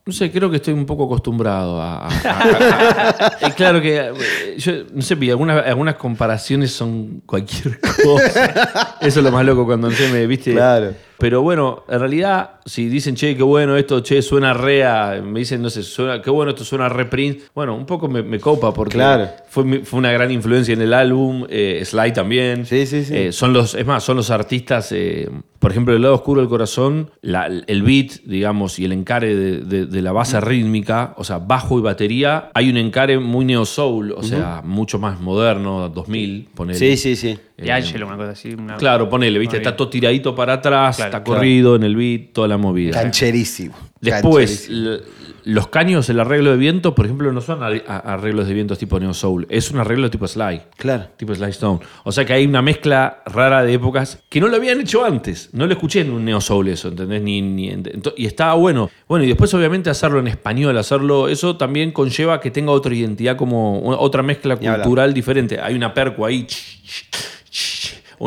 no 0.06 0.14
sé, 0.14 0.32
creo 0.32 0.50
que 0.50 0.56
estoy 0.58 0.74
un 0.74 0.86
poco 0.86 1.06
acostumbrado 1.06 1.82
a. 1.82 2.08
a- 2.08 2.10
a- 2.26 3.38
a- 3.42 3.48
y 3.48 3.52
claro 3.52 3.82
que. 3.82 3.98
eh, 3.98 4.14
Yo, 4.58 4.72
no 4.94 5.02
sé, 5.02 5.16
vi 5.16 5.30
algunas, 5.30 5.66
algunas 5.68 5.96
comparaciones 5.96 6.72
son 6.72 7.22
cualquier 7.26 7.80
cosa. 7.80 8.98
Eso 9.02 9.20
es 9.20 9.24
lo 9.24 9.32
más 9.32 9.46
loco 9.46 9.66
cuando 9.66 9.90
no 9.90 9.96
sé, 9.96 10.10
me 10.12 10.26
viste. 10.28 10.54
Claro. 10.54 10.94
Pero 11.20 11.42
bueno, 11.42 11.84
en 11.90 12.00
realidad, 12.00 12.52
si 12.66 12.88
dicen, 12.88 13.14
che, 13.16 13.36
qué 13.36 13.44
bueno 13.44 13.76
esto, 13.76 14.02
che, 14.02 14.22
suena 14.22 14.54
re 14.54 14.86
a- 14.86 15.22
me 15.22 15.40
dicen, 15.40 15.62
no 15.62 15.70
sé, 15.70 15.84
suena, 15.84 16.22
qué 16.22 16.30
bueno 16.30 16.52
esto 16.52 16.64
suena 16.64 16.86
a 16.86 16.90
re 16.90 17.06
Prince. 17.06 17.42
Bueno, 17.54 17.76
un 17.76 17.86
poco 17.86 18.08
me, 18.08 18.24
me 18.24 18.40
copa 18.40 18.74
porque 18.74 18.94
Claro. 18.94 19.28
fue, 19.50 19.82
fue 19.84 20.00
una 20.00 20.14
gran 20.14 20.32
influencia 20.32 20.74
en 20.74 20.82
el 20.82 20.94
álbum, 20.94 21.46
eh, 21.50 21.82
Sly 21.84 22.14
también. 22.14 22.66
Sí, 22.66 22.86
sí, 22.86 23.04
sí. 23.04 23.14
Eh, 23.16 23.32
son 23.34 23.52
los, 23.52 23.76
es 23.76 23.86
más, 23.86 24.02
son 24.04 24.16
los 24.16 24.30
artistas, 24.32 24.94
eh, 24.94 25.30
por 25.60 25.72
ejemplo, 25.72 25.94
el 25.94 26.02
lado 26.02 26.16
oscuro 26.16 26.40
del 26.40 26.50
corazón, 26.50 27.12
la- 27.22 27.48
el 27.48 27.84
beat, 27.84 28.22
digamos, 28.26 28.80
y 28.80 28.86
el 28.86 28.94
encare 28.94 29.36
de, 29.36 29.58
de- 29.60 29.86
de 29.88 30.02
la 30.02 30.14
base 30.14 30.40
rítmica, 30.40 31.14
o 31.18 31.26
sea, 31.26 31.40
bajo 31.40 31.78
y 31.78 31.82
batería, 31.82 32.50
hay 32.54 32.70
un 32.70 32.78
encare 32.78 33.20
muy 33.20 33.44
neo 33.44 33.66
soul, 33.66 34.14
o 34.14 34.24
sea, 34.24 34.62
mucho 34.64 35.00
más 35.00 35.20
moderno, 35.20 35.90
2000, 35.90 36.48
ponele. 36.56 36.80
Sí, 36.80 36.96
sí, 36.96 37.16
sí. 37.18 37.38
De 37.62 37.72
Angelo, 37.72 38.08
una 38.08 38.18
cosa 38.18 38.32
así. 38.32 38.54
una- 38.54 38.78
Claro, 38.78 39.10
ponele, 39.10 39.40
¿viste? 39.40 39.58
Está 39.58 39.76
todo 39.76 39.90
tiradito 39.90 40.34
para 40.36 40.54
atrás, 40.54 40.96
Claro, 40.98 41.10
está 41.10 41.24
claro. 41.24 41.40
corrido 41.40 41.76
en 41.76 41.84
el 41.84 41.96
beat, 41.96 42.34
toda 42.34 42.48
la 42.48 42.58
movida. 42.58 42.92
Cancherísimo. 43.02 43.76
Después, 44.02 44.68
Cancherísimo. 44.68 45.20
los 45.44 45.68
caños, 45.68 46.10
el 46.10 46.20
arreglo 46.22 46.52
de 46.52 46.58
viento, 46.58 46.96
por 46.96 47.06
ejemplo, 47.06 47.34
no 47.34 47.42
son 47.42 47.60
arreglos 47.64 48.48
de 48.48 48.54
vientos 48.54 48.78
tipo 48.78 48.98
Neo 49.00 49.14
Soul, 49.14 49.46
es 49.50 49.72
un 49.72 49.80
arreglo 49.80 50.10
tipo 50.10 50.26
Sly. 50.28 50.62
Claro. 50.78 51.08
Tipo 51.18 51.36
Sly 51.36 51.50
Stone. 51.50 51.80
O 52.06 52.12
sea 52.14 52.24
que 52.24 52.32
hay 52.34 52.46
una 52.46 52.62
mezcla 52.62 53.24
rara 53.26 53.64
de 53.64 53.74
épocas 53.74 54.24
que 54.30 54.40
no 54.40 54.48
lo 54.48 54.56
habían 54.56 54.80
hecho 54.80 55.04
antes. 55.04 55.50
No 55.54 55.66
lo 55.66 55.74
escuché 55.74 56.02
en 56.02 56.12
un 56.12 56.24
Neo 56.24 56.40
Soul 56.40 56.70
eso, 56.70 56.88
¿entendés? 56.90 57.22
Ni, 57.22 57.42
ni 57.42 57.74
y 58.16 58.26
estaba 58.26 58.54
bueno. 58.54 58.90
Bueno, 59.08 59.26
y 59.26 59.28
después 59.28 59.54
obviamente 59.54 59.90
hacerlo 59.90 60.20
en 60.20 60.28
español, 60.28 60.78
hacerlo, 60.78 61.28
eso 61.28 61.58
también 61.58 61.92
conlleva 61.92 62.40
que 62.40 62.52
tenga 62.52 62.72
otra 62.72 62.94
identidad, 62.96 63.36
como 63.36 63.82
otra 63.98 64.24
mezcla 64.24 64.56
cultural 64.56 65.14
diferente. 65.14 65.60
Hay 65.60 65.76
una 65.76 65.94
perco 65.94 66.26
ahí. 66.26 66.48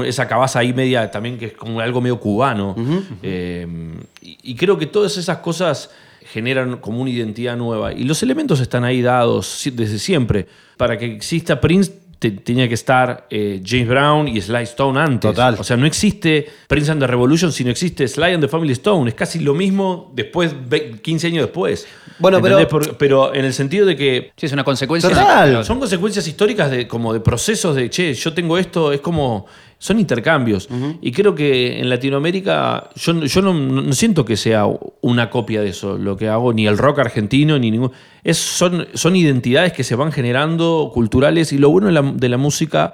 Esa 0.05 0.27
cabaza 0.27 0.61
ahí 0.61 0.73
media 0.73 1.11
también 1.11 1.37
que 1.39 1.47
es 1.47 1.53
como 1.53 1.81
algo 1.81 2.01
medio 2.01 2.19
cubano. 2.19 2.75
Eh, 3.23 3.67
y, 4.23 4.39
y 4.43 4.55
creo 4.55 4.79
que 4.79 4.87
todas 4.87 5.17
esas 5.17 5.39
cosas 5.39 5.91
generan 6.25 6.79
como 6.79 7.01
una 7.03 7.11
identidad 7.11 7.57
nueva. 7.57 7.93
Y 7.93 8.05
los 8.05 8.23
elementos 8.23 8.61
están 8.61 8.85
ahí 8.85 9.03
dados 9.03 9.63
desde 9.73 9.99
siempre. 9.99 10.47
Para 10.77 10.97
que 10.97 11.07
exista 11.07 11.61
Prince 11.61 11.93
te- 12.19 12.31
tenía 12.31 12.69
que 12.69 12.75
estar 12.75 13.27
eh, 13.31 13.61
James 13.67 13.89
Brown 13.89 14.29
y 14.29 14.41
Sly 14.41 14.63
Stone 14.63 14.99
antes. 15.01 15.21
Total. 15.31 15.57
O 15.59 15.65
sea, 15.65 15.77
no 15.77 15.85
existe 15.87 16.47
Prince 16.69 16.93
and 16.93 17.01
the 17.01 17.07
Revolution 17.09 17.51
si 17.53 17.65
no 17.65 17.71
existe 17.71 18.07
Sly 18.07 18.35
and 18.35 18.41
the 18.45 18.49
Family 18.49 18.73
Stone. 18.73 19.09
Es 19.11 19.15
casi 19.17 19.41
lo 19.41 19.55
mismo 19.55 20.13
después, 20.15 20.55
ve- 20.69 20.93
15 21.03 21.27
años 21.27 21.43
después. 21.47 21.87
Bueno, 22.21 22.41
pero- 22.41 22.97
pero 22.97 23.35
en 23.35 23.45
el 23.45 23.53
sentido 23.53 23.85
de 23.87 23.97
que 23.97 24.31
Sí, 24.37 24.47
es 24.47 24.53
una 24.53 24.63
consecuencia. 24.63 25.11
Total. 25.11 25.65
Son 25.65 25.81
consecuencias 25.81 26.27
históricas 26.29 26.71
de, 26.71 26.87
como 26.87 27.13
de 27.13 27.19
procesos 27.21 27.75
de, 27.75 27.91
che, 27.91 28.15
yo 28.15 28.33
tengo 28.33 28.57
esto, 28.57 28.93
es 28.93 29.01
como, 29.01 29.47
son 29.83 29.99
intercambios. 29.99 30.69
Y 31.01 31.11
creo 31.11 31.35
que 31.35 31.81
en 31.81 31.89
Latinoamérica 31.89 32.91
yo, 32.95 33.25
yo 33.25 33.43
no, 33.43 33.53
no 33.53 33.93
siento 33.95 34.25
que 34.25 34.37
sea 34.37 34.65
una 35.01 35.29
copia 35.29 35.61
de 35.61 35.71
eso, 35.71 35.99
lo 35.99 36.17
que 36.17 36.29
hago, 36.29 36.53
ni 36.53 36.69
el 36.69 36.79
rock 36.79 37.01
argentino, 37.01 37.59
ni 37.59 37.73
ningún... 37.73 37.91
Es, 38.23 38.39
son, 38.39 38.87
son 38.95 39.17
identidades 39.17 39.73
que 39.73 39.83
se 39.83 39.97
van 39.97 40.13
generando 40.13 40.93
culturales 40.95 41.53
y 41.53 41.59
lo 41.59 41.71
bueno 41.71 41.89
de 41.89 41.95
la, 41.95 42.03
de 42.03 42.29
la 42.29 42.37
música 42.37 42.93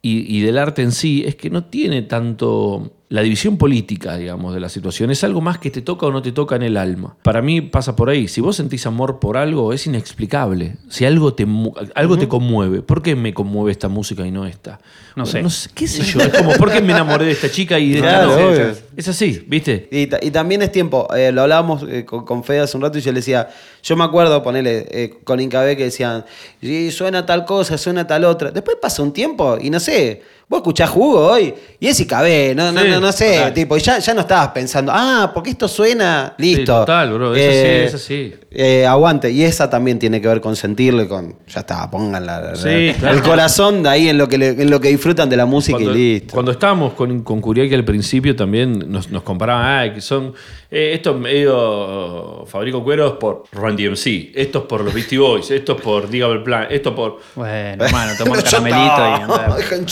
y, 0.00 0.38
y 0.38 0.40
del 0.40 0.56
arte 0.56 0.80
en 0.80 0.92
sí 0.92 1.22
es 1.26 1.36
que 1.36 1.50
no 1.50 1.64
tiene 1.64 2.00
tanto 2.00 3.01
la 3.12 3.20
división 3.20 3.58
política, 3.58 4.16
digamos, 4.16 4.54
de 4.54 4.60
la 4.60 4.70
situación. 4.70 5.10
Es 5.10 5.22
algo 5.22 5.42
más 5.42 5.58
que 5.58 5.70
te 5.70 5.82
toca 5.82 6.06
o 6.06 6.10
no 6.10 6.22
te 6.22 6.32
toca 6.32 6.56
en 6.56 6.62
el 6.62 6.78
alma. 6.78 7.14
Para 7.22 7.42
mí 7.42 7.60
pasa 7.60 7.94
por 7.94 8.08
ahí. 8.08 8.26
Si 8.26 8.40
vos 8.40 8.56
sentís 8.56 8.86
amor 8.86 9.18
por 9.18 9.36
algo, 9.36 9.74
es 9.74 9.86
inexplicable. 9.86 10.76
Si 10.88 11.04
algo 11.04 11.34
te, 11.34 11.46
algo 11.94 12.16
te 12.18 12.26
conmueve, 12.26 12.80
¿por 12.80 13.02
qué 13.02 13.14
me 13.14 13.34
conmueve 13.34 13.70
esta 13.70 13.88
música 13.88 14.26
y 14.26 14.30
no 14.30 14.46
esta? 14.46 14.80
No 15.14 15.24
Bueno, 15.24 15.50
sé. 15.50 15.68
¿Qué 15.74 15.86
sé 15.86 16.02
yo? 16.04 16.20
Es 16.20 16.28
como, 16.30 16.52
¿por 16.54 16.72
qué 16.72 16.80
me 16.80 16.92
enamoré 16.92 17.26
de 17.26 17.32
esta 17.32 17.50
chica 17.50 17.78
y 17.78 17.90
de 17.90 17.96
esta 17.98 18.08
Claro, 18.24 18.36
no? 18.50 18.72
Es 18.96 19.08
así, 19.08 19.44
¿viste? 19.46 19.88
Y, 19.92 20.06
ta- 20.06 20.18
y 20.22 20.30
también 20.30 20.62
es 20.62 20.72
tiempo, 20.72 21.06
eh, 21.14 21.32
lo 21.32 21.42
hablábamos 21.42 21.82
eh, 21.86 22.06
con, 22.06 22.24
con 22.24 22.42
Fede 22.44 22.60
hace 22.60 22.76
un 22.78 22.82
rato 22.82 22.96
y 22.96 23.02
yo 23.02 23.12
le 23.12 23.20
decía, 23.20 23.48
yo 23.82 23.94
me 23.96 24.04
acuerdo, 24.04 24.42
ponele, 24.42 24.86
eh, 24.90 25.14
con 25.24 25.38
Incabé 25.40 25.76
que 25.76 25.84
decían, 25.84 26.24
"Sí, 26.62 26.90
suena 26.90 27.26
tal 27.26 27.44
cosa, 27.44 27.76
suena 27.76 28.06
tal 28.06 28.24
otra. 28.24 28.50
Después 28.50 28.78
pasa 28.80 29.02
un 29.02 29.12
tiempo 29.12 29.58
y 29.60 29.68
no 29.70 29.80
sé, 29.80 30.22
vos 30.48 30.58
escuchás 30.58 30.90
jugo 30.90 31.26
hoy 31.32 31.54
y 31.80 31.86
es 31.88 31.98
Incabé, 32.00 32.54
no, 32.54 32.70
no, 32.72 32.82
Sí, 32.82 32.88
no, 32.88 33.00
no 33.00 33.12
sé, 33.12 33.36
total. 33.36 33.54
tipo, 33.54 33.76
y 33.76 33.80
ya, 33.80 33.98
ya 33.98 34.14
no 34.14 34.20
estabas 34.20 34.48
pensando, 34.48 34.92
ah, 34.94 35.30
porque 35.32 35.50
esto 35.50 35.66
suena, 35.68 36.34
listo. 36.38 36.80
total, 36.80 37.12
bro, 37.14 37.34
es 37.34 37.48
así, 37.48 37.66
es 37.68 37.94
así. 37.94 38.34
eh, 38.50 38.86
aguante, 38.86 39.30
y 39.30 39.42
esa 39.44 39.70
también 39.70 39.98
tiene 39.98 40.20
que 40.20 40.28
ver 40.28 40.40
con 40.40 40.54
sentirle, 40.56 41.08
con, 41.08 41.36
ya 41.48 41.60
está, 41.60 41.90
pongan 41.90 42.26
la- 42.26 42.54
Sí, 42.54 42.88
la- 42.88 42.94
claro. 42.94 43.16
el 43.16 43.22
corazón 43.22 43.82
de 43.82 43.88
ahí 43.88 44.08
en 44.08 44.18
lo 44.18 44.28
que, 44.28 44.36
le- 44.38 44.48
en 44.62 44.70
lo 44.70 44.78
que 44.80 44.88
disfrutan 44.88 45.28
de 45.30 45.36
la 45.36 45.46
música 45.46 45.78
Cuando, 45.78 45.94
y 45.96 46.12
listo. 46.20 46.34
cuando 46.34 46.52
estábamos 46.52 46.92
con, 46.94 47.22
con 47.22 47.40
Curiaki 47.40 47.74
al 47.74 47.84
principio 47.84 48.36
también 48.36 48.90
nos, 48.92 49.10
nos 49.10 49.22
comparaban, 49.22 49.88
ah, 49.90 49.94
que 49.94 50.00
son, 50.02 50.34
eh, 50.70 50.90
esto 50.94 51.10
es 51.12 51.16
medio 51.16 52.44
fabrico 52.46 52.82
cueros 52.84 53.12
por 53.18 53.44
Run 53.52 53.76
DMC, 53.76 54.32
esto 54.34 54.58
es 54.60 54.64
por 54.66 54.82
los 54.82 54.92
Beastie 54.92 55.18
Boys, 55.18 55.50
esto 55.50 55.72
es 55.76 55.80
por 55.80 56.08
Digable 56.08 56.40
Plan, 56.40 56.66
esto 56.70 56.94
por... 56.94 57.20
Bueno, 57.34 57.84
hermano, 57.84 58.12
tomó 58.18 58.34
ya 58.36 58.42
caramelito 58.42 58.76
y 59.06 59.20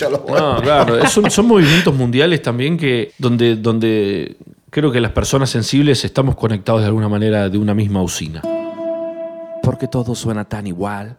los 0.10 0.20
huevos. 0.24 0.49
No, 0.54 0.62
claro, 0.62 1.06
son 1.06 1.46
movimientos 1.46 1.94
mundiales 1.94 2.42
también 2.42 2.76
que 2.76 3.12
donde, 3.18 3.56
donde 3.56 4.36
creo 4.70 4.90
que 4.92 5.00
las 5.00 5.12
personas 5.12 5.50
sensibles 5.50 6.04
estamos 6.04 6.36
conectados 6.36 6.80
de 6.80 6.86
alguna 6.86 7.08
manera 7.08 7.48
de 7.48 7.58
una 7.58 7.74
misma 7.74 8.02
usina. 8.02 8.42
Porque 9.62 9.88
todo 9.88 10.14
suena 10.14 10.44
tan 10.44 10.66
igual, 10.66 11.18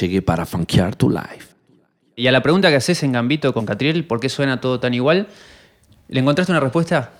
llegué 0.00 0.22
para 0.22 0.46
funkear 0.46 0.96
tu 0.96 1.10
life. 1.10 1.54
Y 2.16 2.26
a 2.28 2.32
la 2.32 2.42
pregunta 2.42 2.70
que 2.70 2.76
haces 2.76 3.02
en 3.02 3.12
Gambito 3.12 3.52
con 3.52 3.66
Catriel, 3.66 4.06
¿por 4.06 4.20
qué 4.20 4.28
suena 4.28 4.60
todo 4.60 4.78
tan 4.80 4.94
igual? 4.94 5.26
¿Le 6.08 6.20
encontraste 6.20 6.52
una 6.52 6.60
respuesta? 6.60 7.12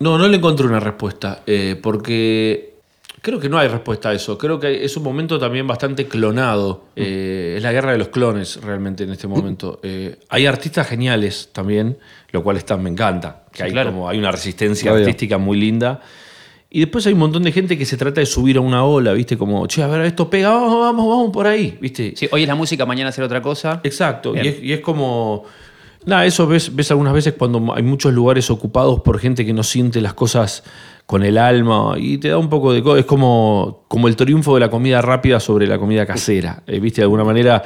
No, 0.00 0.18
no 0.18 0.26
le 0.26 0.38
encontré 0.38 0.66
una 0.66 0.80
respuesta, 0.80 1.42
eh, 1.46 1.78
porque 1.80 2.73
creo 3.24 3.40
que 3.40 3.48
no 3.48 3.58
hay 3.58 3.68
respuesta 3.68 4.10
a 4.10 4.12
eso. 4.12 4.36
Creo 4.36 4.60
que 4.60 4.84
es 4.84 4.94
un 4.98 5.02
momento 5.02 5.38
también 5.38 5.66
bastante 5.66 6.06
clonado. 6.06 6.84
Eh, 6.94 7.54
es 7.56 7.62
la 7.62 7.72
guerra 7.72 7.92
de 7.92 7.98
los 7.98 8.08
clones 8.08 8.60
realmente 8.62 9.04
en 9.04 9.10
este 9.12 9.26
momento. 9.26 9.80
Eh, 9.82 10.18
hay 10.28 10.44
artistas 10.44 10.86
geniales 10.86 11.48
también, 11.50 11.96
lo 12.32 12.42
cual 12.42 12.58
está, 12.58 12.76
me 12.76 12.90
encanta. 12.90 13.44
Que 13.50 13.62
hay, 13.62 13.72
claro. 13.72 13.92
como, 13.92 14.10
hay 14.10 14.18
una 14.18 14.30
resistencia 14.30 14.92
Obvio. 14.92 15.04
artística 15.04 15.38
muy 15.38 15.58
linda. 15.58 16.02
Y 16.68 16.80
después 16.80 17.06
hay 17.06 17.14
un 17.14 17.20
montón 17.20 17.42
de 17.44 17.52
gente 17.52 17.78
que 17.78 17.86
se 17.86 17.96
trata 17.96 18.20
de 18.20 18.26
subir 18.26 18.58
a 18.58 18.60
una 18.60 18.84
ola, 18.84 19.14
¿viste? 19.14 19.38
Como, 19.38 19.66
che, 19.68 19.82
a 19.82 19.86
ver, 19.86 20.02
esto 20.02 20.28
pega, 20.28 20.50
vamos, 20.50 20.80
vamos, 20.80 21.08
vamos 21.08 21.30
por 21.32 21.46
ahí, 21.46 21.78
¿viste? 21.80 22.12
Sí, 22.14 22.28
hoy 22.30 22.42
es 22.42 22.48
la 22.48 22.56
música, 22.56 22.84
mañana 22.84 23.08
hacer 23.08 23.24
otra 23.24 23.40
cosa. 23.40 23.80
Exacto, 23.84 24.36
y 24.36 24.46
es, 24.46 24.62
y 24.62 24.72
es 24.74 24.80
como... 24.80 25.44
Nada, 26.04 26.26
eso 26.26 26.46
ves, 26.46 26.76
ves 26.76 26.90
algunas 26.90 27.14
veces 27.14 27.32
cuando 27.38 27.72
hay 27.74 27.82
muchos 27.82 28.12
lugares 28.12 28.50
ocupados 28.50 29.00
por 29.00 29.18
gente 29.18 29.46
que 29.46 29.54
no 29.54 29.62
siente 29.62 30.02
las 30.02 30.12
cosas 30.12 30.62
con 31.06 31.22
el 31.22 31.36
alma 31.38 31.94
y 31.96 32.18
te 32.18 32.28
da 32.28 32.38
un 32.38 32.48
poco 32.48 32.72
de... 32.72 32.82
Es 32.98 33.04
como, 33.06 33.84
como 33.88 34.08
el 34.08 34.16
triunfo 34.16 34.54
de 34.54 34.60
la 34.60 34.70
comida 34.70 35.02
rápida 35.02 35.38
sobre 35.40 35.66
la 35.66 35.78
comida 35.78 36.06
casera, 36.06 36.62
eh, 36.66 36.80
¿viste? 36.80 37.00
De 37.00 37.04
alguna 37.04 37.24
manera... 37.24 37.62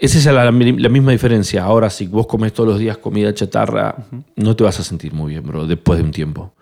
Esa 0.00 0.18
es 0.18 0.26
la, 0.26 0.44
la 0.44 0.52
misma 0.52 1.10
diferencia. 1.10 1.64
Ahora, 1.64 1.90
si 1.90 2.06
vos 2.06 2.28
comes 2.28 2.52
todos 2.52 2.68
los 2.68 2.78
días 2.78 2.98
comida 2.98 3.34
chatarra, 3.34 3.96
no 4.36 4.54
te 4.54 4.62
vas 4.62 4.78
a 4.78 4.84
sentir 4.84 5.12
muy 5.12 5.32
bien, 5.32 5.44
bro, 5.44 5.66
después 5.66 5.98
de 5.98 6.04
un 6.04 6.12
tiempo. 6.12 6.52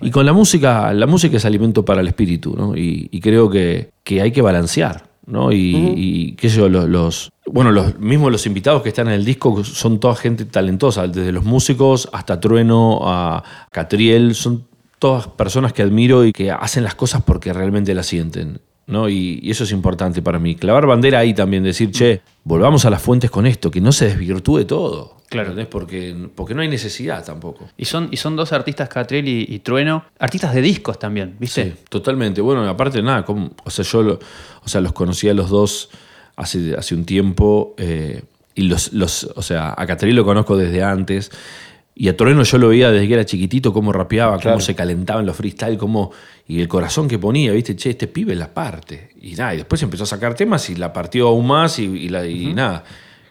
Y 0.00 0.10
con 0.10 0.24
la 0.24 0.32
música, 0.32 0.90
la 0.94 1.06
música 1.06 1.36
es 1.36 1.44
alimento 1.44 1.84
para 1.84 2.00
el 2.00 2.08
espíritu, 2.08 2.54
¿no? 2.56 2.74
Y, 2.74 3.08
y 3.12 3.20
creo 3.20 3.50
que, 3.50 3.90
que 4.04 4.22
hay 4.22 4.32
que 4.32 4.40
balancear, 4.40 5.04
¿no? 5.26 5.52
Y, 5.52 5.74
y, 5.96 6.32
qué 6.36 6.48
sé 6.48 6.56
yo, 6.60 6.70
los, 6.70 6.88
los- 6.88 7.30
bueno, 7.44 7.72
los 7.72 7.98
mismos 7.98 8.32
los 8.32 8.46
invitados 8.46 8.80
que 8.80 8.88
están 8.88 9.08
en 9.08 9.12
el 9.14 9.24
disco 9.26 9.62
son 9.64 10.00
toda 10.00 10.14
gente 10.14 10.46
talentosa, 10.46 11.06
desde 11.08 11.30
los 11.30 11.44
músicos 11.44 12.08
hasta 12.14 12.40
Trueno, 12.40 13.00
a 13.02 13.44
Catriel, 13.70 14.34
son 14.34 14.64
todas 14.98 15.26
personas 15.28 15.72
que 15.72 15.82
admiro 15.82 16.24
y 16.24 16.32
que 16.32 16.50
hacen 16.50 16.84
las 16.84 16.94
cosas 16.94 17.22
porque 17.22 17.52
realmente 17.52 17.94
las 17.94 18.06
sienten. 18.06 18.60
¿no? 18.86 19.06
Y, 19.10 19.38
y 19.42 19.50
eso 19.50 19.64
es 19.64 19.72
importante 19.72 20.22
para 20.22 20.38
mí. 20.38 20.54
Clavar 20.56 20.86
bandera 20.86 21.18
ahí 21.18 21.34
también, 21.34 21.62
decir, 21.62 21.90
che, 21.90 22.22
volvamos 22.42 22.86
a 22.86 22.90
las 22.90 23.02
fuentes 23.02 23.30
con 23.30 23.46
esto, 23.46 23.70
que 23.70 23.82
no 23.82 23.92
se 23.92 24.06
desvirtúe 24.06 24.64
todo. 24.64 25.18
Claro. 25.28 25.48
¿entendés? 25.50 25.66
Porque, 25.66 26.16
porque 26.34 26.54
no 26.54 26.62
hay 26.62 26.68
necesidad 26.68 27.22
tampoco. 27.22 27.68
Y 27.76 27.84
son, 27.84 28.08
y 28.10 28.16
son 28.16 28.34
dos 28.34 28.50
artistas, 28.54 28.88
Catriel 28.88 29.28
y, 29.28 29.44
y 29.46 29.58
Trueno, 29.58 30.06
artistas 30.18 30.54
de 30.54 30.62
discos 30.62 30.98
también, 30.98 31.36
¿viste? 31.38 31.64
Sí, 31.64 31.74
totalmente. 31.90 32.40
Bueno, 32.40 32.66
aparte 32.66 33.02
nada, 33.02 33.26
como- 33.26 33.50
o 33.62 33.68
sea, 33.68 33.84
yo 33.84 34.02
lo- 34.02 34.18
o 34.64 34.68
sea, 34.68 34.80
los 34.80 34.94
conocí 34.94 35.28
a 35.28 35.34
los 35.34 35.50
dos 35.50 35.90
hace, 36.36 36.74
hace 36.74 36.94
un 36.94 37.04
tiempo 37.04 37.74
eh, 37.76 38.22
y 38.54 38.62
los, 38.62 38.94
los, 38.94 39.24
o 39.36 39.42
sea, 39.42 39.74
a 39.76 39.86
Catriel 39.86 40.16
lo 40.16 40.24
conozco 40.24 40.56
desde 40.56 40.82
antes 40.82 41.30
y 41.98 42.08
a 42.08 42.16
Toreno 42.16 42.42
yo 42.44 42.58
lo 42.58 42.68
veía 42.68 42.90
desde 42.92 43.08
que 43.08 43.14
era 43.14 43.24
chiquitito, 43.26 43.72
cómo 43.72 43.92
rapeaba, 43.92 44.38
cómo 44.50 44.60
se 44.60 44.74
calentaba 44.74 45.20
en 45.20 45.26
los 45.26 45.36
freestyle, 45.36 45.76
cómo, 45.76 46.12
y 46.46 46.60
el 46.60 46.68
corazón 46.68 47.08
que 47.08 47.18
ponía, 47.18 47.52
viste, 47.52 47.74
che, 47.76 47.90
este 47.90 48.06
pibe 48.06 48.34
la 48.36 48.54
parte. 48.54 49.10
Y 49.20 49.32
nada, 49.34 49.52
y 49.54 49.58
después 49.58 49.82
empezó 49.82 50.04
a 50.04 50.06
sacar 50.06 50.34
temas 50.34 50.70
y 50.70 50.76
la 50.76 50.92
partió 50.92 51.28
aún 51.28 51.46
más 51.48 51.78
y, 51.78 51.84
y 51.84 52.08
la- 52.08 52.24
y 52.26 52.54
nada. 52.54 52.84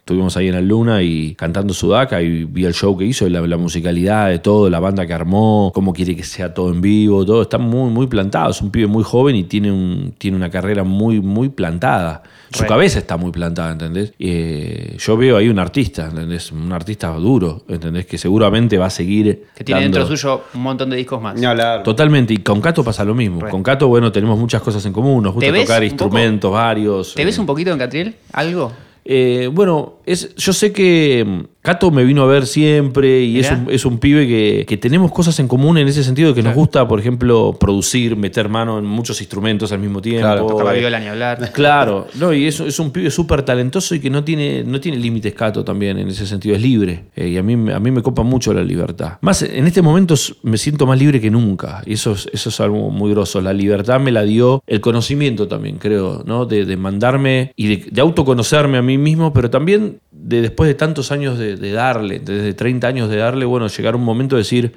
Estuvimos 0.08 0.38
ahí 0.38 0.48
en 0.48 0.54
la 0.56 0.62
luna 0.62 1.04
y 1.04 1.36
cantando 1.36 1.74
Sudaca 1.74 2.22
y 2.22 2.46
vi 2.46 2.64
el 2.64 2.74
show 2.74 2.98
que 2.98 3.04
hizo, 3.04 3.28
la, 3.28 3.42
la 3.42 3.58
musicalidad 3.58 4.30
de 4.30 4.40
todo, 4.40 4.70
la 4.70 4.80
banda 4.80 5.06
que 5.06 5.14
armó, 5.14 5.70
cómo 5.76 5.92
quiere 5.92 6.16
que 6.16 6.24
sea 6.24 6.54
todo 6.54 6.72
en 6.72 6.80
vivo, 6.80 7.26
todo. 7.26 7.42
Está 7.42 7.58
muy, 7.58 7.90
muy 7.92 8.08
plantado. 8.08 8.52
Es 8.52 8.62
un 8.62 8.72
pibe 8.72 8.88
muy 8.88 9.04
joven 9.04 9.36
y 9.36 9.44
tiene, 9.44 9.70
un, 9.70 10.14
tiene 10.18 10.38
una 10.38 10.50
carrera 10.50 10.86
muy, 10.86 11.20
muy 11.20 11.50
plantada. 11.50 12.24
Su 12.54 12.62
Re. 12.64 12.70
cabeza 12.70 13.00
está 13.00 13.18
muy 13.18 13.32
plantada, 13.32 13.74
¿entendés? 13.74 14.14
Eh, 14.18 14.96
yo 14.98 15.18
veo 15.18 15.36
ahí 15.36 15.50
un 15.50 15.60
artista, 15.60 16.06
¿entendés? 16.08 16.54
Un 16.54 16.72
artista 16.72 17.10
duro, 17.10 17.64
¿entendés? 17.68 18.06
Que 18.06 18.18
seguramente 18.18 18.78
va 18.78 18.86
a 18.86 18.90
seguir. 18.90 19.44
Que 19.54 19.66
tiene 19.66 19.82
dando- 19.82 19.98
dentro 20.00 20.16
suyo 20.16 20.44
un 20.54 20.62
montón 20.62 20.90
de 20.90 20.96
discos 20.96 21.22
más. 21.22 21.38
Totalmente, 21.84 22.34
y 22.34 22.38
con 22.38 22.62
Cato 22.62 22.82
pasa 22.86 23.04
lo 23.04 23.14
mismo. 23.14 23.42
Re. 23.42 23.50
Con 23.50 23.62
Cato, 23.62 23.90
bueno, 23.90 24.10
tenemos 24.14 24.40
muchas 24.40 24.62
cosas 24.62 24.86
en 24.86 24.94
común, 24.94 25.22
nos 25.22 25.34
gusta 25.34 25.48
¿Te 25.48 25.52
ves 25.52 25.64
tocar 25.66 25.80
poco- 25.82 25.86
instrumentos 25.92 26.50
varios. 26.54 27.14
¿Te 27.14 27.26
ves 27.26 27.38
eh, 27.38 27.42
un 27.42 27.46
poquito 27.46 27.72
en 27.74 27.78
Catriel? 27.80 28.16
¿Algo? 28.32 28.72
Eh, 29.10 29.50
bueno, 29.52 30.00
es, 30.06 30.36
yo 30.36 30.52
sé 30.52 30.74
que 30.74 31.24
mm, 31.26 31.44
Cato 31.68 31.92
me 31.92 32.06
vino 32.06 32.22
a 32.24 32.26
ver 32.28 32.46
siempre 32.48 33.24
y 33.24 33.40
es 33.40 33.52
un, 33.52 33.68
es 33.70 33.86
un 33.86 33.98
pibe 34.00 34.26
que, 34.26 34.64
que 34.66 34.78
tenemos 34.78 35.12
cosas 35.12 35.38
en 35.42 35.50
común 35.50 35.78
en 35.78 35.90
ese 35.90 36.02
sentido, 36.02 36.34
que 36.34 36.42
nos 36.42 36.56
gusta, 36.56 36.88
por 36.88 36.98
ejemplo, 36.98 37.58
producir, 37.60 38.16
meter 38.16 38.48
mano 38.48 38.80
en 38.80 38.86
muchos 38.86 39.20
instrumentos 39.20 39.74
al 39.74 39.80
mismo 39.80 40.02
tiempo. 40.02 40.22
Claro, 40.22 40.46
Tocar 40.48 40.68
la 40.68 40.76
eh, 40.78 40.80
viola 40.80 41.00
ni 41.02 41.08
hablar. 41.08 41.52
Claro, 41.52 42.08
no, 42.16 42.32
y 42.32 42.48
es, 42.48 42.62
es 42.62 42.80
un 42.80 42.92
pibe 42.92 43.12
súper 43.12 43.42
talentoso 43.44 43.94
y 43.96 44.00
que 44.00 44.10
no 44.10 44.24
tiene, 44.24 44.64
no 44.64 44.80
tiene 44.80 44.98
límites 44.98 45.34
Cato 45.34 45.66
también 45.66 46.00
en 46.00 46.08
ese 46.08 46.26
sentido, 46.26 46.56
es 46.56 46.62
libre. 46.62 47.04
Eh, 47.18 47.28
y 47.28 47.38
a 47.38 47.44
mí, 47.44 47.58
me- 47.58 47.74
a 47.74 47.80
mí 47.82 47.92
me 47.92 48.02
copa 48.02 48.24
mucho 48.24 48.54
la 48.54 48.64
libertad. 48.64 49.18
Más 49.20 49.42
en 49.42 49.68
este 49.68 49.82
momento 49.82 50.16
me 50.44 50.58
siento 50.58 50.88
más 50.88 50.98
libre 50.98 51.20
que 51.20 51.30
nunca. 51.30 51.82
Y 51.86 51.94
eso 51.94 52.14
es, 52.14 52.30
eso 52.32 52.48
es 52.48 52.60
algo 52.62 52.90
muy 52.92 53.12
grosso. 53.12 53.42
La 53.42 53.52
libertad 53.52 54.00
me 54.00 54.14
la 54.14 54.24
dio 54.24 54.64
el 54.68 54.80
conocimiento 54.80 55.50
también, 55.50 55.80
creo, 55.80 56.24
¿no? 56.26 56.46
De, 56.46 56.64
de 56.64 56.78
mandarme 56.78 57.52
y 57.58 57.68
de, 57.68 57.86
de 57.92 58.00
autoconocerme 58.02 58.78
a 58.78 58.82
mí 58.82 58.98
mismo, 58.98 59.34
pero 59.34 59.50
también 59.50 60.00
de 60.20 60.42
después 60.42 60.68
de 60.68 60.76
tantos 60.76 61.12
años 61.12 61.38
de, 61.38 61.56
de 61.56 61.72
darle, 61.72 62.20
desde 62.20 62.54
30 62.54 62.88
años 62.88 63.10
de 63.10 63.18
darle, 63.18 63.46
bueno, 63.46 63.68
llegar 63.68 63.96
un 63.96 64.04
momento 64.04 64.36
de 64.36 64.42
decir. 64.42 64.74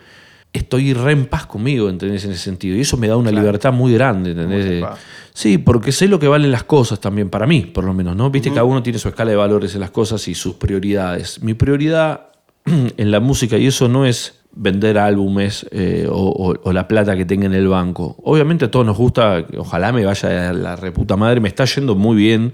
Estoy 0.52 0.94
re 0.94 1.12
en 1.12 1.26
paz 1.26 1.46
conmigo, 1.46 1.88
¿entendés? 1.88 2.24
En 2.24 2.32
ese 2.32 2.42
sentido. 2.42 2.76
Y 2.76 2.80
eso 2.80 2.96
me 2.96 3.06
da 3.06 3.16
una 3.16 3.30
libertad 3.30 3.72
muy 3.72 3.92
grande, 3.92 4.32
¿entendés? 4.32 4.84
Sí, 5.32 5.58
porque 5.58 5.92
sé 5.92 6.08
lo 6.08 6.18
que 6.18 6.26
valen 6.26 6.50
las 6.50 6.64
cosas 6.64 6.98
también, 6.98 7.30
para 7.30 7.46
mí, 7.46 7.62
por 7.62 7.84
lo 7.84 7.94
menos, 7.94 8.16
¿no? 8.16 8.30
Viste, 8.30 8.50
cada 8.50 8.64
uno 8.64 8.82
tiene 8.82 8.98
su 8.98 9.08
escala 9.08 9.30
de 9.30 9.36
valores 9.36 9.74
en 9.74 9.80
las 9.80 9.92
cosas 9.92 10.26
y 10.26 10.34
sus 10.34 10.56
prioridades. 10.56 11.40
Mi 11.40 11.54
prioridad 11.54 12.30
en 12.64 13.10
la 13.12 13.20
música, 13.20 13.58
y 13.58 13.68
eso 13.68 13.88
no 13.88 14.04
es 14.04 14.39
vender 14.52 14.98
álbumes 14.98 15.64
eh, 15.70 16.06
o, 16.10 16.16
o- 16.28 16.56
o 16.62 16.72
la 16.72 16.88
plata 16.88 17.16
que 17.16 17.24
tenga 17.24 17.46
en 17.46 17.54
el 17.54 17.68
banco. 17.68 18.16
Obviamente 18.24 18.64
a 18.64 18.70
todos 18.70 18.84
nos 18.84 18.96
gusta, 18.96 19.46
ojalá 19.56 19.92
me 19.92 20.04
vaya 20.04 20.50
a 20.50 20.52
la 20.52 20.76
reputa 20.76 21.16
madre, 21.16 21.40
me 21.40 21.48
está 21.48 21.64
yendo 21.64 21.94
muy 21.94 22.16
bien 22.16 22.52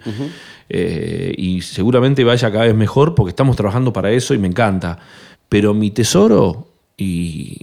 eh, 0.69 1.35
y 1.37 1.63
seguramente 1.63 2.25
vaya 2.25 2.51
cada 2.51 2.65
vez 2.65 2.75
mejor 2.75 3.15
porque 3.15 3.31
estamos 3.31 3.57
trabajando 3.57 3.93
para 3.93 4.11
eso 4.11 4.35
y 4.35 4.39
me 4.39 4.49
encanta. 4.49 4.99
Pero 5.49 5.75
mi 5.75 5.91
tesoro 5.91 6.69
y 6.97 7.59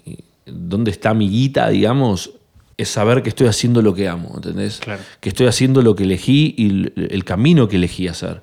dónde 0.45 0.91
está 0.91 1.13
mi 1.13 1.29
guita, 1.29 1.69
digamos, 1.69 2.31
es 2.77 2.89
saber 2.89 3.21
que 3.21 3.29
estoy 3.29 3.47
haciendo 3.47 3.81
lo 3.81 3.93
que 3.93 4.07
amo, 4.07 4.31
¿entendés? 4.35 4.79
Claro. 4.79 5.01
Que 5.19 5.29
estoy 5.29 5.47
haciendo 5.47 5.81
lo 5.81 5.95
que 5.95 6.03
elegí 6.03 6.55
y 6.57 6.69
el, 6.69 6.93
el 7.11 7.23
camino 7.23 7.67
que 7.67 7.75
elegí 7.75 8.07
hacer. 8.07 8.41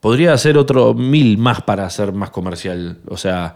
Podría 0.00 0.32
hacer 0.32 0.58
otro 0.58 0.94
mil 0.94 1.38
más 1.38 1.62
para 1.62 1.84
hacer 1.86 2.12
más 2.12 2.30
comercial. 2.30 2.98
O 3.08 3.16
sea, 3.16 3.54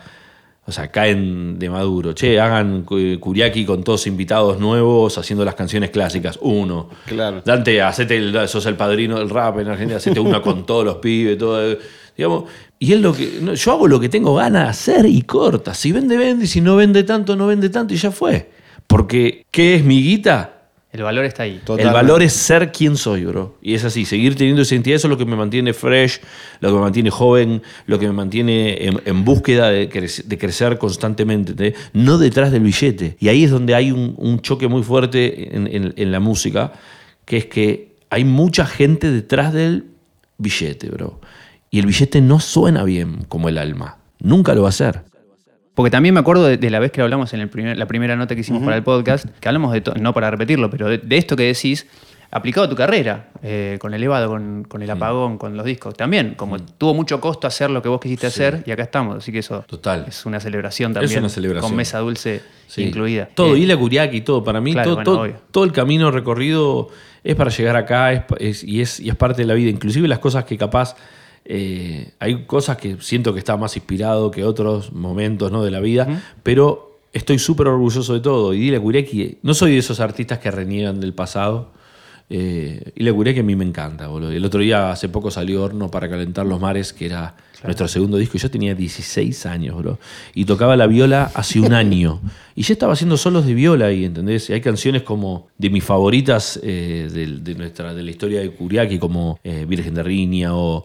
o 0.65 0.71
sea, 0.73 0.89
caen 0.93 1.59
de 1.59 1.69
maduro. 1.69 2.13
Che, 2.13 2.39
hagan 2.39 2.83
Kuriaki 2.83 3.65
con 3.65 3.83
todos 3.83 4.07
invitados 4.07 4.61
nuevos 4.61 5.19
haciendo 5.19 5.45
las 5.45 5.55
canciones 5.57 5.91
clásicas. 5.91 6.39
Uno. 6.41 6.89
Claro. 7.07 7.43
Dante, 7.45 7.83
hacete 7.83 8.17
el, 8.17 8.49
sos 8.49 8.67
el 8.67 8.77
padrino 8.77 9.19
del 9.19 9.29
rap 9.29 9.59
en 9.59 9.69
Argentina, 9.69 9.97
hacete 9.97 10.21
una 10.21 10.41
con 10.41 10.65
todos 10.67 10.85
los 10.85 10.97
pibes, 10.97 11.37
todo. 11.39 11.73
eh, 11.73 11.79
Digamos, 12.17 12.45
y 12.79 12.93
es 12.93 13.01
lo 13.01 13.15
que. 13.15 13.39
no, 13.41 13.55
yo 13.55 13.73
hago 13.73 13.89
lo 13.89 13.99
que 13.99 14.09
tengo 14.09 14.35
ganas 14.35 14.65
de 14.65 14.69
hacer 14.69 15.07
y 15.07 15.23
corta. 15.23 15.73
Si 15.75 15.93
vende, 15.93 16.17
vende, 16.19 16.45
y 16.45 16.49
si 16.49 16.61
no 16.61 16.77
vende 16.77 17.03
tanto, 17.05 17.35
no 17.37 17.47
vende 17.47 17.71
tanto 17.71 17.95
y 17.95 17.97
ya 17.97 18.11
fue. 18.11 18.51
Porque, 18.87 19.47
¿qué 19.51 19.77
es 19.77 19.85
mi 19.85 20.03
guita? 20.03 20.62
El 20.93 21.03
valor 21.03 21.25
está 21.25 21.45
ahí. 21.45 21.59
El 21.79 21.87
valor 21.95 22.23
es 22.23 22.35
ser 22.35 22.71
quien 22.71 22.97
soy, 22.99 23.25
bro. 23.25 23.57
Y 23.63 23.73
es 23.73 23.83
así, 23.85 24.05
seguir 24.05 24.35
teniendo 24.37 24.61
esa 24.61 24.75
identidad, 24.75 24.97
eso 24.97 25.07
es 25.09 25.11
lo 25.11 25.17
que 25.17 25.25
me 25.25 25.37
mantiene 25.37 25.73
fresh, 25.73 26.21
lo 26.61 26.69
que 26.69 26.75
me 26.75 26.81
mantiene 26.81 27.09
joven, 27.11 27.63
lo 27.87 27.99
que 27.99 28.07
me 28.07 28.13
mantiene 28.13 28.85
en, 28.87 29.01
en 29.07 29.25
búsqueda 29.25 29.71
de, 29.71 29.89
crec- 29.89 30.25
de 30.25 30.37
crecer 30.39 30.77
constantemente, 30.77 31.53
¿entendés? 31.53 31.79
no 31.95 32.19
detrás 32.19 32.53
del 32.53 32.63
billete. 32.63 33.17
Y 33.21 33.29
ahí 33.29 33.45
es 33.45 33.51
donde 33.51 33.75
hay 33.75 33.91
un, 33.91 34.15
un 34.19 34.41
choque 34.43 34.69
muy 34.69 34.83
fuerte 34.83 35.57
en, 35.57 35.67
en- 35.67 35.95
en 35.97 36.13
la 36.13 36.21
música, 36.21 36.75
que 37.25 37.39
es 37.39 37.47
que 37.47 37.97
hay 38.11 38.25
mucha 38.25 38.67
gente 38.67 39.11
detrás 39.11 39.55
del 39.55 39.87
billete, 40.37 40.91
bro. 40.91 41.21
Y 41.71 41.79
el 41.79 41.87
billete 41.87 42.21
no 42.21 42.39
suena 42.39 42.85
bien 42.85 43.25
como 43.29 43.49
el 43.49 43.57
alma. 43.57 43.97
Nunca 44.21 44.55
lo 44.55 44.61
va 44.61 44.69
a 44.69 44.77
hacer. 44.77 45.05
Porque 45.75 45.91
también 45.91 46.13
me 46.15 46.21
acuerdo 46.21 46.45
de, 46.47 46.57
de 46.59 46.71
la 46.71 46.79
vez 46.81 46.93
que 46.93 47.01
hablamos 47.01 47.33
en 47.33 47.41
el 47.41 47.49
primer- 47.49 47.79
la 47.79 47.87
primera 47.87 48.15
nota 48.17 48.35
que 48.35 48.43
hicimos 48.43 48.63
para 48.63 48.77
el 48.77 48.83
podcast, 48.83 49.27
que 49.41 49.49
hablamos 49.49 49.73
de, 49.73 49.83
no 50.01 50.13
para 50.13 50.31
repetirlo, 50.31 50.69
pero 50.71 50.89
de, 50.89 50.99
de 50.99 51.17
esto 51.17 51.35
que 51.35 51.45
decís, 51.45 51.87
aplicado 52.31 52.67
a 52.67 52.69
tu 52.69 52.77
carrera, 52.77 53.31
eh, 53.43 53.79
con 53.81 53.95
Elevado, 53.95 54.29
con, 54.29 54.65
con 54.65 54.83
el 54.83 54.91
apagón, 54.91 55.39
con 55.39 55.57
los 55.57 55.65
discos. 55.65 55.95
También, 55.95 56.35
como 56.37 56.59
tuvo 56.59 56.93
mucho 56.93 57.21
costo 57.23 57.47
hacer 57.47 57.71
lo 57.71 57.81
que 57.81 57.89
vos 57.89 58.01
quisiste 58.01 58.27
hacer, 58.27 58.63
y 58.67 58.71
acá 58.71 58.83
estamos. 58.83 59.17
Así 59.17 59.33
que 59.33 59.39
eso 59.39 59.65
Total. 59.67 60.05
es 60.09 60.27
una 60.27 60.41
celebración 60.41 60.93
también. 60.93 61.19
una 61.21 61.29
celebración. 61.31 61.71
Con 61.71 61.77
mesa 61.77 61.99
dulce 62.01 62.43
Sí. 62.67 62.85
incluida. 62.85 63.29
Todo, 63.35 63.55
Eh, 63.57 63.61
y 63.61 63.67
la 63.67 63.77
Kuriaki, 63.77 64.21
todo. 64.23 64.45
Para 64.45 64.61
mí, 64.61 64.73
Claro, 64.73 64.85
todo, 64.91 64.95
bueno, 64.97 65.11
todo, 65.11 65.21
obvio. 65.23 65.35
todo 65.51 65.65
el 65.65 65.73
camino 65.73 66.11
recorrido 66.11 66.89
es 67.25 67.35
para 67.35 67.51
llegar 67.51 67.77
acá 67.77 68.13
es- 68.13 68.23
es- 68.39 68.65
y, 68.65 68.81
es, 68.83 69.01
y 69.01 69.09
es 69.11 69.17
parte 69.17 69.41
de 69.43 69.47
la 69.47 69.55
vida. 69.55 69.71
Inclusive 69.71 70.07
las 70.09 70.19
cosas 70.19 70.45
que 70.45 70.57
capaz. 70.59 70.97
Eh, 71.45 72.13
hay 72.19 72.45
cosas 72.45 72.77
que 72.77 72.97
siento 73.01 73.33
que 73.33 73.39
está 73.39 73.57
más 73.57 73.77
inspirado 73.77 74.31
que 74.31 74.45
otros 74.45 74.93
momentos 74.93 75.51
¿no? 75.51 75.65
de 75.65 75.71
la 75.71 75.81
vida, 75.81 76.23
pero 76.43 77.01
estoy 77.13 77.39
súper 77.39 77.69
orgulloso 77.69 78.15
de 78.15 78.21
todo. 78.21 78.55
Y 78.55 78.61
Dile 78.61 78.81
Kuriaki, 78.81 79.39
no 79.43 79.55
soy 79.55 79.73
de 79.73 79.79
esos 79.79 80.01
artistas 80.01 80.39
que 80.39 80.51
reniegan 80.51 81.01
del 81.01 81.15
pasado. 81.15 81.73
Eh, 82.35 82.93
y 82.97 83.03
la 83.05 83.13
Kuriaki 83.13 83.41
a 83.41 83.43
mí 83.43 83.55
me 83.55 83.65
encanta, 83.67 84.07
boludo. 84.07 84.31
El 84.31 84.43
otro 84.43 84.61
día, 84.61 84.91
hace 84.91 85.11
poco 85.11 85.31
salió 85.31 85.63
Horno 85.63 85.91
para 85.91 86.09
calentar 86.09 86.47
los 86.47 86.59
mares, 86.59 86.95
que 86.95 87.05
era 87.05 87.37
nuestro 87.63 87.87
segundo 87.89 88.17
disco. 88.17 88.39
y 88.39 88.41
Yo 88.41 88.51
tenía 88.51 88.75
16 88.75 89.45
años, 89.45 89.77
bro. 89.77 89.99
Y 90.33 90.47
tocaba 90.47 90.75
la 90.75 90.87
viola 90.87 91.31
hace 91.35 91.61
un 91.61 91.75
año. 91.75 92.21
Y 92.55 92.65
ya 92.65 92.75
estaba 92.75 92.93
haciendo 92.93 93.17
solos 93.17 93.47
de 93.47 93.55
viola 93.55 93.87
ahí, 93.87 94.05
¿entendés? 94.05 94.51
Y 94.51 94.53
hay 94.53 94.61
canciones 94.61 95.05
como 95.05 95.49
de 95.57 95.71
mis 95.71 95.83
favoritas 95.83 96.61
eh, 96.63 97.09
de, 97.11 97.39
de 97.39 97.55
nuestra, 97.55 97.95
de 97.95 98.03
la 98.03 98.11
historia 98.11 98.41
de 98.41 98.51
Kuriaki, 98.51 98.99
como 98.99 99.41
eh, 99.43 99.65
Virgen 99.67 99.95
de 99.95 100.03
Riña 100.03 100.55
o, 100.55 100.85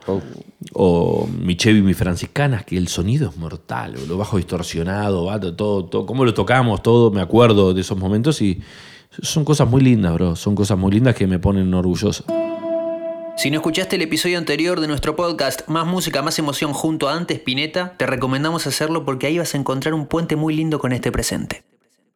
o 0.71 1.27
Mi 1.27 1.57
Chevy, 1.57 1.81
Mi 1.81 1.93
Franciscanas, 1.93 2.63
que 2.63 2.77
el 2.77 2.87
sonido 2.87 3.29
es 3.29 3.35
mortal, 3.35 3.95
lo 4.07 4.17
bajo 4.17 4.37
distorsionado, 4.37 5.29
todo, 5.57 5.83
todo, 5.83 6.05
cómo 6.05 6.23
lo 6.23 6.33
tocamos, 6.33 6.81
todo, 6.81 7.11
me 7.11 7.19
acuerdo 7.19 7.73
de 7.73 7.81
esos 7.81 7.97
momentos 7.97 8.41
y 8.41 8.61
son 9.21 9.45
cosas 9.45 9.69
muy 9.69 9.81
lindas, 9.81 10.13
bro. 10.13 10.35
Son 10.35 10.55
cosas 10.55 10.77
muy 10.77 10.91
lindas 10.91 11.15
que 11.15 11.27
me 11.27 11.39
ponen 11.39 11.73
orgulloso. 11.73 12.25
Si 13.37 13.51
no 13.51 13.57
escuchaste 13.57 13.97
el 13.97 14.01
episodio 14.01 14.39
anterior 14.39 14.79
de 14.79 14.87
nuestro 14.87 15.15
podcast 15.15 15.67
Más 15.67 15.85
Música, 15.85 16.23
Más 16.23 16.39
Emoción 16.39 16.73
junto 16.73 17.07
a 17.07 17.13
Antes 17.13 17.39
Pineta, 17.39 17.93
te 17.95 18.07
recomendamos 18.07 18.65
hacerlo 18.65 19.05
porque 19.05 19.27
ahí 19.27 19.37
vas 19.37 19.53
a 19.53 19.57
encontrar 19.57 19.93
un 19.93 20.07
puente 20.07 20.35
muy 20.35 20.55
lindo 20.55 20.79
con 20.79 20.91
este 20.91 21.11
presente. 21.11 21.63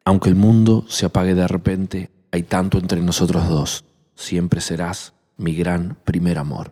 Aunque 0.04 0.30
el 0.30 0.36
mundo 0.36 0.84
se 0.88 1.06
apague 1.06 1.36
de 1.36 1.48
repente, 1.48 2.10
hay 2.32 2.42
tanto 2.44 2.80
entre 2.80 3.02
nosotros 3.02 3.48
dos. 3.48 3.86
Siempre 4.16 4.62
serás 4.62 5.14
mi 5.38 5.54
gran 5.54 5.96
primer 6.04 6.40
amor. 6.40 6.72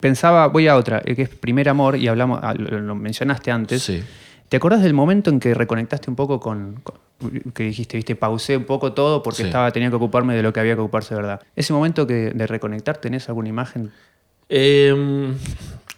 Pensaba, 0.00 0.46
voy 0.46 0.68
a 0.68 0.76
otra, 0.76 1.00
que 1.00 1.22
es 1.22 1.28
Primer 1.28 1.68
Amor, 1.68 1.96
y 1.96 2.06
hablamos, 2.06 2.38
ah, 2.42 2.54
lo, 2.54 2.78
lo 2.78 2.94
mencionaste 2.94 3.50
antes. 3.50 3.82
Sí. 3.82 4.02
¿Te 4.48 4.56
acordás 4.56 4.82
del 4.82 4.94
momento 4.94 5.30
en 5.30 5.40
que 5.40 5.54
reconectaste 5.54 6.08
un 6.10 6.16
poco 6.16 6.40
con, 6.40 6.80
con- 6.82 6.96
que 7.52 7.64
dijiste, 7.64 7.96
viste, 7.96 8.14
pausé 8.16 8.56
un 8.56 8.64
poco 8.64 8.92
todo 8.92 9.22
porque 9.22 9.38
Sí. 9.42 9.48
estaba, 9.48 9.70
tenía 9.72 9.90
que 9.90 9.96
ocuparme 9.96 10.34
de 10.36 10.42
lo 10.42 10.52
que 10.52 10.60
había 10.60 10.74
que 10.74 10.80
ocuparse 10.80 11.14
de 11.14 11.20
verdad? 11.20 11.40
Ese 11.56 11.72
momento 11.72 12.06
que, 12.06 12.30
de 12.30 12.46
reconectar, 12.46 12.96
¿tenés 12.98 13.28
alguna 13.28 13.48
imagen? 13.48 13.90
Eh, 14.48 14.94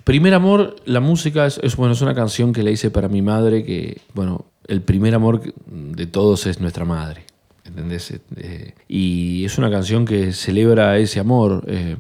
primer 0.05 0.35
amor, 0.35 0.77
la 0.85 1.01
música 1.01 1.47
es, 1.47 1.59
es, 1.63 1.77
bueno, 1.77 1.93
es 1.93 2.01
una 2.03 2.15
canción 2.15 2.53
que 2.53 2.63
le 2.63 2.73
hice 2.73 2.91
para 2.91 3.09
mi 3.09 3.23
madre, 3.23 3.65
que, 3.65 4.01
bueno, 4.15 4.47
el 4.67 4.83
primer 4.83 5.15
amor 5.15 5.43
de 5.67 6.07
todos 6.07 6.47
es 6.47 6.61
nuestra 6.61 6.85
madre. 6.85 7.25
¿Entendés? 7.65 8.13
Eh, 8.37 8.75
y 8.89 9.45
es 9.45 9.57
una 9.59 9.71
canción 9.71 10.05
que 10.05 10.33
celebra 10.33 10.99
ese 10.99 11.21
amor. 11.21 11.63
eh, 11.69 11.97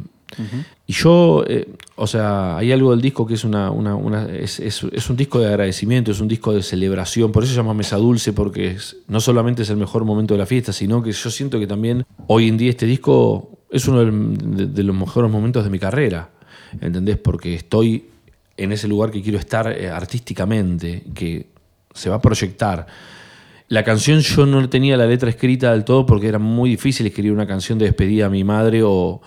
Y 0.86 0.92
yo, 0.92 1.44
eh, 1.46 1.68
o 1.96 2.06
sea, 2.06 2.56
hay 2.56 2.72
algo 2.72 2.92
del 2.92 3.00
disco 3.00 3.26
que 3.26 3.34
es, 3.34 3.44
una, 3.44 3.70
es, 4.32 4.80
un 5.10 5.16
disco 5.16 5.38
de 5.40 5.48
agradecimiento, 5.48 6.10
es 6.10 6.20
un 6.20 6.28
disco 6.28 6.52
de 6.52 6.62
celebración, 6.62 7.32
por 7.32 7.42
eso 7.42 7.52
se 7.52 7.56
llama 7.56 7.74
Mesa 7.74 7.96
Dulce, 7.96 8.32
porque 8.32 8.76
no 9.08 9.20
solamente 9.20 9.62
es 9.62 9.70
el 9.70 9.76
mejor 9.76 10.04
momento 10.04 10.34
de 10.34 10.38
la 10.38 10.46
fiesta, 10.46 10.72
sino 10.72 11.02
que 11.02 11.12
yo 11.12 11.30
siento 11.30 11.58
que 11.58 11.66
también 11.66 12.04
hoy 12.26 12.48
en 12.48 12.56
día 12.56 12.70
este 12.70 12.86
disco 12.86 13.58
es 13.70 13.86
uno 13.88 14.04
de, 14.04 14.66
de 14.66 14.82
los 14.82 14.96
mejores 14.96 15.30
momentos 15.30 15.64
de 15.64 15.70
mi 15.70 15.78
carrera, 15.78 16.30
¿entendés? 16.80 17.18
Porque 17.18 17.54
estoy 17.54 18.04
en 18.60 18.72
ese 18.72 18.88
lugar 18.88 19.10
que 19.10 19.22
quiero 19.22 19.38
estar 19.38 19.72
eh, 19.72 19.88
artísticamente, 19.88 21.04
que 21.14 21.46
se 21.94 22.10
va 22.10 22.16
a 22.16 22.20
proyectar. 22.20 22.86
La 23.68 23.84
canción 23.84 24.20
yo 24.20 24.44
no 24.44 24.68
tenía 24.68 24.96
la 24.96 25.06
letra 25.06 25.30
escrita 25.30 25.72
del 25.72 25.84
todo 25.84 26.04
porque 26.04 26.28
era 26.28 26.38
muy 26.38 26.70
difícil 26.70 27.06
escribir 27.06 27.32
una 27.32 27.46
canción 27.46 27.78
de 27.78 27.86
despedida 27.86 28.26
a 28.26 28.28
mi 28.28 28.44
madre 28.44 28.82
o 28.84 29.22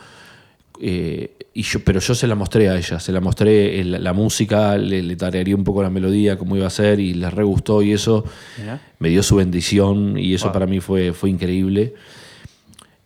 eh, 0.85 1.31
y 1.53 1.61
yo, 1.63 1.79
pero 1.85 1.99
yo 2.01 2.13
se 2.13 2.27
la 2.27 2.35
mostré 2.35 2.67
a 2.69 2.75
ella, 2.77 2.99
se 2.99 3.11
la 3.13 3.21
mostré 3.21 3.79
el- 3.79 4.03
la 4.03 4.11
música, 4.11 4.77
le, 4.77 5.01
le 5.01 5.15
tarareé 5.15 5.55
un 5.55 5.63
poco 5.63 5.81
la 5.81 5.89
melodía, 5.89 6.37
cómo 6.37 6.57
iba 6.57 6.67
a 6.67 6.69
ser, 6.69 6.99
y 6.99 7.13
les 7.13 7.33
re 7.33 7.43
gustó 7.43 7.81
y 7.81 7.93
eso 7.93 8.25
Mirá. 8.59 8.81
me 8.99 9.09
dio 9.09 9.23
su 9.23 9.35
bendición 9.37 10.17
y 10.17 10.33
eso 10.33 10.51
para 10.51 10.65
mí 10.67 10.79
fue, 10.81 11.13
fue 11.13 11.29
increíble. 11.29 11.93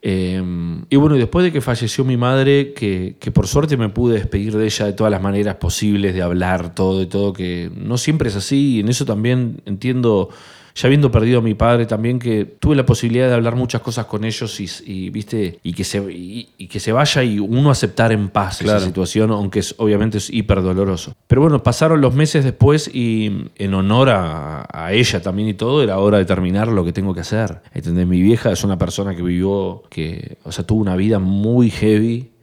Eh, 0.01 0.41
y 0.89 0.95
bueno, 0.95 1.15
después 1.15 1.43
de 1.43 1.51
que 1.51 1.59
falleció 1.59 2.05
mi 2.05 2.17
madre, 2.17 2.73
que, 2.73 3.15
que 3.19 3.31
por 3.31 3.47
suerte 3.47 3.77
me 3.77 3.89
pude 3.89 4.13
despedir 4.15 4.55
de 4.55 4.65
ella 4.65 4.85
de 4.85 4.93
todas 4.93 5.11
las 5.11 5.21
maneras 5.21 5.55
posibles, 5.55 6.13
de 6.13 6.21
hablar 6.21 6.73
todo 6.75 7.01
y 7.01 7.07
todo, 7.07 7.33
que 7.33 7.69
no 7.75 7.97
siempre 7.97 8.29
es 8.29 8.35
así, 8.35 8.75
y 8.75 8.79
en 8.79 8.89
eso 8.89 9.05
también 9.05 9.61
entiendo, 9.65 10.29
ya 10.77 10.85
habiendo 10.87 11.09
perdido 11.09 11.39
a 11.39 11.41
mi 11.41 11.55
padre 11.55 11.87
también, 11.87 12.19
que 12.19 12.45
tuve 12.45 12.75
la 12.75 12.85
posibilidad 12.85 13.27
de 13.27 13.33
hablar 13.33 13.55
muchas 13.55 13.81
cosas 13.81 14.05
con 14.05 14.23
ellos 14.23 14.59
y, 14.59 14.67
y, 14.85 15.09
viste, 15.09 15.59
y 15.63 15.73
que, 15.73 15.83
se, 15.83 15.97
y, 16.13 16.49
y 16.55 16.67
que 16.67 16.79
se 16.79 16.91
vaya 16.91 17.23
y 17.23 17.39
uno 17.39 17.71
aceptar 17.71 18.11
en 18.11 18.29
paz 18.29 18.59
Claro. 18.59 18.77
esa 18.77 18.85
situación, 18.85 19.31
aunque 19.31 19.59
es, 19.61 19.73
obviamente 19.79 20.19
es 20.19 20.29
hiper 20.29 20.61
doloroso. 20.61 21.15
Pero 21.25 21.41
bueno, 21.41 21.63
pasaron 21.63 21.99
los 21.99 22.13
meses 22.13 22.43
después 22.43 22.91
y 22.93 23.47
en 23.55 23.73
honor 23.73 24.09
a, 24.11 24.67
a 24.71 24.93
ella 24.93 25.19
también 25.19 25.49
y 25.49 25.55
todo, 25.55 25.81
era 25.81 25.97
hora 25.97 26.19
de 26.19 26.25
terminar 26.25 26.67
lo 26.67 26.85
que 26.85 26.93
tengo 26.93 27.11
que 27.15 27.21
hacer. 27.21 27.59
¿Entendés? 27.73 28.05
Mi 28.05 28.21
vieja 28.21 28.51
es 28.51 28.63
una 28.63 28.77
persona 28.77 29.15
que 29.15 29.23
vivió, 29.23 29.81
que, 29.89 30.37
o 30.43 30.51
sea, 30.51 30.63
tuvo 30.63 30.79
una 30.79 30.95
vida 30.95 31.17
muy 31.17 31.71
heavy, 31.71 32.33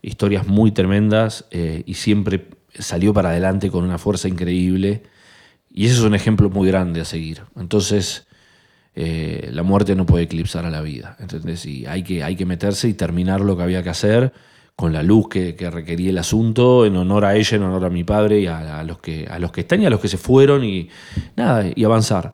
historias 0.00 0.46
muy 0.46 0.70
tremendas 0.70 1.46
eh, 1.50 1.82
y 1.86 1.94
siempre 1.94 2.46
salió 2.78 3.12
para 3.12 3.30
adelante 3.30 3.68
con 3.68 3.82
una 3.82 3.98
fuerza 3.98 4.28
increíble. 4.28 5.02
Y 5.72 5.86
ese 5.86 5.94
es 5.94 6.00
un 6.00 6.14
ejemplo 6.14 6.50
muy 6.50 6.68
grande 6.68 7.00
a 7.00 7.04
seguir. 7.04 7.42
Entonces, 7.56 8.26
eh, 8.94 9.48
la 9.52 9.62
muerte 9.62 9.94
no 9.94 10.04
puede 10.06 10.24
eclipsar 10.24 10.64
a 10.64 10.70
la 10.70 10.80
vida. 10.80 11.16
¿entendés? 11.20 11.64
Y 11.66 11.86
hay 11.86 12.02
que, 12.02 12.22
hay 12.24 12.36
que 12.36 12.46
meterse 12.46 12.88
y 12.88 12.94
terminar 12.94 13.40
lo 13.40 13.56
que 13.56 13.62
había 13.62 13.82
que 13.82 13.90
hacer 13.90 14.32
con 14.74 14.92
la 14.92 15.02
luz 15.02 15.28
que, 15.28 15.54
que 15.56 15.70
requería 15.70 16.08
el 16.08 16.18
asunto, 16.18 16.86
en 16.86 16.96
honor 16.96 17.26
a 17.26 17.36
ella, 17.36 17.56
en 17.56 17.62
honor 17.64 17.84
a 17.84 17.90
mi 17.90 18.02
padre 18.02 18.40
y 18.40 18.46
a, 18.46 18.78
a 18.78 18.82
los, 18.82 18.98
que, 18.98 19.26
a 19.30 19.38
los 19.38 19.52
que 19.52 19.60
están 19.60 19.82
y 19.82 19.86
a 19.86 19.90
los 19.90 20.00
que 20.00 20.08
se 20.08 20.16
fueron 20.16 20.64
y 20.64 20.88
nada, 21.36 21.66
y 21.74 21.84
avanzar. 21.84 22.32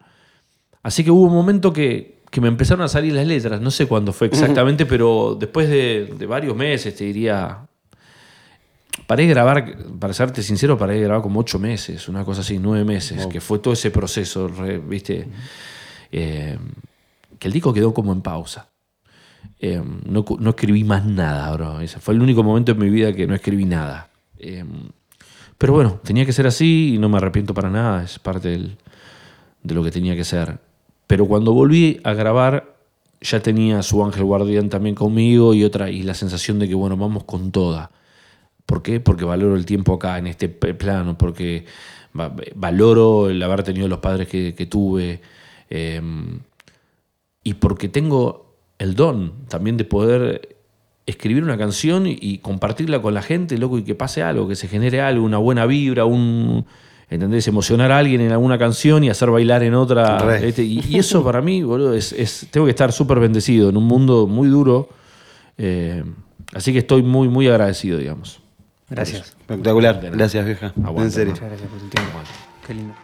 Así 0.80 1.02
que 1.02 1.10
hubo 1.10 1.24
un 1.24 1.32
momento 1.32 1.72
que, 1.72 2.22
que 2.30 2.40
me 2.40 2.46
empezaron 2.46 2.84
a 2.84 2.88
salir 2.88 3.12
las 3.14 3.26
letras, 3.26 3.60
no 3.60 3.72
sé 3.72 3.86
cuándo 3.86 4.12
fue 4.12 4.28
exactamente, 4.28 4.86
pero 4.86 5.36
después 5.38 5.68
de, 5.68 6.14
de 6.16 6.26
varios 6.26 6.54
meses, 6.54 6.94
te 6.94 7.02
diría, 7.02 7.66
paré 9.06 9.24
de 9.24 9.30
grabar, 9.30 9.76
para 9.98 10.12
serte 10.12 10.42
sincero, 10.42 10.78
paré 10.78 10.94
de 10.94 11.02
grabar 11.02 11.22
como 11.22 11.40
ocho 11.40 11.58
meses, 11.58 12.08
una 12.08 12.24
cosa 12.24 12.40
así, 12.40 12.58
nueve 12.58 12.84
meses, 12.84 13.26
que 13.28 13.40
fue 13.40 13.58
todo 13.58 13.74
ese 13.74 13.90
proceso, 13.90 14.50
¿viste? 14.88 15.26
Eh, 16.12 16.58
que 17.38 17.48
el 17.48 17.52
disco 17.52 17.72
quedó 17.72 17.92
como 17.92 18.12
en 18.12 18.20
pausa. 18.22 18.68
Eh, 19.60 19.82
no, 20.06 20.24
escribí 20.50 20.84
más 20.84 21.04
nada, 21.04 21.52
bro. 21.52 21.80
Ese 21.80 21.98
fue 21.98 22.14
el 22.14 22.20
único 22.22 22.42
momento 22.42 22.72
en 22.72 22.78
mi 22.78 22.90
vida 22.90 23.12
que 23.12 23.26
no 23.26 23.34
escribí 23.34 23.64
nada. 23.64 24.10
Eh, 24.38 24.64
pero 25.58 25.72
bueno, 25.72 26.00
tenía 26.04 26.26
que 26.26 26.32
ser 26.32 26.46
así 26.46 26.94
y 26.94 26.98
no 26.98 27.08
me 27.08 27.16
arrepiento 27.18 27.54
para 27.54 27.70
nada, 27.70 28.02
es 28.04 28.18
parte 28.18 28.48
del- 28.50 28.76
de 29.62 29.74
lo 29.74 29.82
que 29.82 29.90
tenía 29.90 30.14
que 30.14 30.24
ser. 30.24 30.58
Pero 31.06 31.26
cuando 31.26 31.52
volví 31.52 32.00
a 32.04 32.12
grabar, 32.12 32.76
ya 33.20 33.40
tenía 33.40 33.82
su 33.82 34.04
ángel 34.04 34.24
guardián 34.24 34.68
también 34.68 34.94
conmigo 34.94 35.54
y 35.54 35.64
otra, 35.64 35.90
y 35.90 36.02
la 36.02 36.14
sensación 36.14 36.58
de 36.58 36.68
que, 36.68 36.74
bueno, 36.74 36.96
vamos 36.96 37.24
con 37.24 37.50
toda. 37.50 37.90
¿Por 38.66 38.82
qué? 38.82 38.98
Porque 39.00 39.24
valoro 39.24 39.54
el 39.56 39.64
tiempo 39.64 39.94
acá, 39.94 40.18
en 40.18 40.26
este 40.26 40.48
plano, 40.48 41.16
porque 41.16 41.64
va- 42.18 42.34
valoro 42.54 43.30
el 43.30 43.42
haber 43.42 43.62
tenido 43.62 43.86
los 43.88 43.98
padres 44.00 44.26
que, 44.28 44.54
que 44.54 44.66
tuve, 44.66 45.20
eh, 45.70 46.00
y 47.44 47.54
porque 47.54 47.88
tengo 47.88 48.54
el 48.78 48.94
don 48.94 49.32
también 49.48 49.76
de 49.76 49.84
poder 49.84 50.56
escribir 51.06 51.44
una 51.44 51.56
canción 51.56 52.04
y, 52.08 52.38
compartirla 52.38 53.00
con 53.00 53.14
la 53.14 53.22
gente, 53.22 53.56
loco, 53.58 53.78
y 53.78 53.84
que 53.84 53.94
pase 53.94 54.22
algo, 54.22 54.48
que 54.48 54.56
se 54.56 54.66
genere 54.66 55.00
algo, 55.00 55.24
una 55.24 55.38
buena 55.38 55.66
vibra, 55.66 56.04
un... 56.04 56.66
¿Entendés? 57.08 57.46
Emocionar 57.46 57.92
a 57.92 57.98
alguien 57.98 58.20
en 58.20 58.32
alguna 58.32 58.58
canción 58.58 59.04
y 59.04 59.10
hacer 59.10 59.30
bailar 59.30 59.62
en 59.62 59.74
otra. 59.74 60.18
Y 60.90 60.98
eso 60.98 61.22
para 61.22 61.40
mí, 61.40 61.62
boludo, 61.62 61.94
es, 61.94 62.12
es- 62.12 62.48
tengo 62.50 62.66
que 62.66 62.70
estar 62.70 62.90
súper 62.90 63.20
bendecido 63.20 63.68
en 63.68 63.76
un 63.76 63.84
mundo 63.84 64.26
muy 64.26 64.48
duro. 64.48 64.88
eh, 65.56 66.02
así 66.52 66.72
que 66.72 66.80
estoy 66.80 67.04
muy, 67.04 67.28
muy 67.28 67.46
agradecido, 67.46 67.98
digamos. 67.98 68.40
Gracias. 68.88 69.36
Espectacular. 69.40 70.00
Gracias, 70.12 70.44
vieja. 70.46 70.72
Aguante, 70.84 71.02
en 71.02 71.10
serio. 71.10 71.32
Muchas 71.34 71.48
gracias 71.48 71.68
por 71.70 71.78
tu 71.80 71.88
tiempo. 71.88 72.18
Qué 72.66 72.74
lindo. 72.74 72.94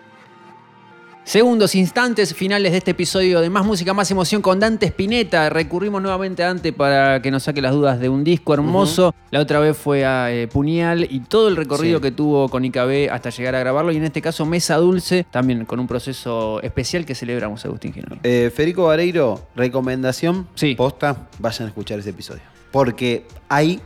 Segundos 1.24 1.76
instantes 1.76 2.34
finales 2.34 2.72
de 2.72 2.78
este 2.78 2.90
episodio 2.90 3.40
de 3.40 3.48
Más 3.48 3.64
Música, 3.64 3.94
Más 3.94 4.10
Emoción 4.10 4.42
con 4.42 4.58
Dante 4.58 4.86
Spinetta. 4.86 5.50
Recurrimos 5.50 6.02
nuevamente 6.02 6.42
a 6.42 6.48
Dante 6.48 6.72
para 6.72 7.22
que 7.22 7.30
nos 7.30 7.44
saque 7.44 7.62
las 7.62 7.72
dudas 7.72 8.00
de 8.00 8.08
un 8.08 8.24
disco 8.24 8.54
hermoso. 8.54 9.14
La 9.30 9.38
otra 9.38 9.60
vez 9.60 9.76
fue 9.76 10.04
a 10.04 10.32
eh, 10.32 10.48
Puñal 10.48 11.06
y 11.08 11.20
todo 11.20 11.46
el 11.46 11.54
recorrido 11.54 11.98
Sí. 11.98 12.02
que 12.02 12.10
tuvo 12.10 12.48
con 12.48 12.64
IKB 12.64 13.08
hasta 13.12 13.30
llegar 13.30 13.54
a 13.54 13.60
grabarlo. 13.60 13.92
Y 13.92 13.98
en 13.98 14.04
este 14.04 14.20
caso 14.20 14.44
Mesa 14.44 14.76
Dulce, 14.78 15.24
también 15.30 15.64
con 15.64 15.78
un 15.78 15.86
proceso 15.86 16.60
especial 16.60 17.06
que 17.06 17.14
celebramos, 17.14 17.64
Agustín 17.64 17.92
Genoni. 17.92 18.18
Eh, 18.24 18.50
Federico 18.52 18.86
Vareiro, 18.86 19.46
recomendación. 19.54 20.48
Sí. 20.56 20.74
Posta, 20.74 21.28
vayan 21.38 21.66
a 21.66 21.68
escuchar 21.68 22.00
ese 22.00 22.10
episodio. 22.10 22.42
Porque 22.72 23.26
hay 23.48 23.80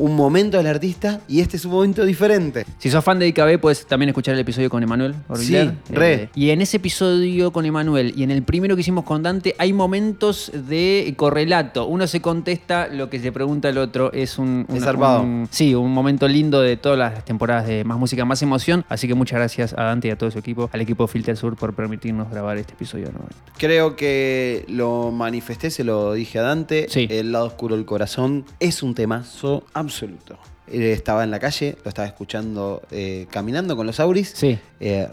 un 0.00 0.16
momento 0.16 0.56
del 0.56 0.66
artista 0.66 1.20
y 1.28 1.40
este 1.40 1.56
es 1.56 1.64
un 1.64 1.72
momento 1.72 2.04
diferente. 2.04 2.64
Si 2.78 2.90
sos 2.90 3.04
fan 3.04 3.18
de 3.18 3.28
IKB, 3.28 3.58
puedes 3.60 3.86
también 3.86 4.08
escuchar 4.08 4.34
el 4.34 4.40
episodio 4.40 4.70
con 4.70 4.82
Emanuel 4.82 5.14
Orbiler. 5.28 5.74
Sí, 5.86 5.94
re. 5.94 6.12
Eh, 6.14 6.28
y 6.34 6.50
en 6.50 6.62
ese 6.62 6.78
episodio 6.78 7.52
con 7.52 7.64
Emanuel 7.66 8.12
y 8.16 8.22
en 8.22 8.30
el 8.30 8.42
primero 8.42 8.74
que 8.74 8.80
hicimos 8.80 9.04
con 9.04 9.22
Dante, 9.22 9.54
hay 9.58 9.72
momentos 9.72 10.50
de 10.54 11.12
correlato. 11.16 11.86
Uno 11.86 12.06
se 12.06 12.20
contesta 12.20 12.88
lo 12.88 13.10
que 13.10 13.20
se 13.20 13.30
pregunta 13.32 13.68
el 13.68 13.78
otro. 13.78 14.12
Es 14.12 14.38
un. 14.38 14.64
Es 14.68 14.74
una- 14.76 14.84
zarpado. 14.86 15.22
un- 15.22 15.48
sí, 15.50 15.74
un 15.74 15.92
momento 15.92 16.26
lindo 16.28 16.60
de 16.60 16.76
todas 16.76 16.98
las 16.98 17.24
temporadas 17.24 17.66
de 17.66 17.84
Más 17.84 17.98
Música, 17.98 18.24
Más 18.24 18.42
Emoción. 18.42 18.84
Así 18.88 19.06
que 19.06 19.14
muchas 19.14 19.38
gracias 19.38 19.72
a 19.74 19.84
Dante 19.84 20.08
y 20.08 20.10
a 20.10 20.16
todo 20.18 20.30
su 20.30 20.38
equipo, 20.38 20.70
al 20.72 20.80
equipo 20.80 21.06
Filter 21.06 21.36
Sur, 21.36 21.56
por 21.56 21.74
permitirnos 21.74 22.30
grabar 22.30 22.56
este 22.58 22.72
episodio 22.72 23.04
nuevamente. 23.06 23.36
Creo 23.58 23.96
que 23.96 24.64
lo 24.68 25.10
manifesté, 25.10 25.70
se 25.70 25.84
lo 25.84 26.12
dije 26.14 26.38
a 26.38 26.42
Dante. 26.42 26.86
Sí. 26.88 27.06
El 27.10 27.32
lado 27.32 27.46
oscuro 27.46 27.76
del 27.76 27.84
corazón 27.84 28.44
es 28.60 28.82
un 28.82 28.94
temazo 28.94 29.64
absoluto. 29.90 30.38
Estaba 30.66 31.24
en 31.24 31.30
la 31.30 31.40
calle, 31.40 31.76
lo 31.84 31.88
estaba 31.88 32.06
escuchando 32.06 32.82
eh, 32.90 33.26
caminando 33.30 33.76
con 33.76 33.86
los 33.86 33.98
auris. 33.98 34.32
Sí. 34.34 34.58
Eh, 34.78 35.08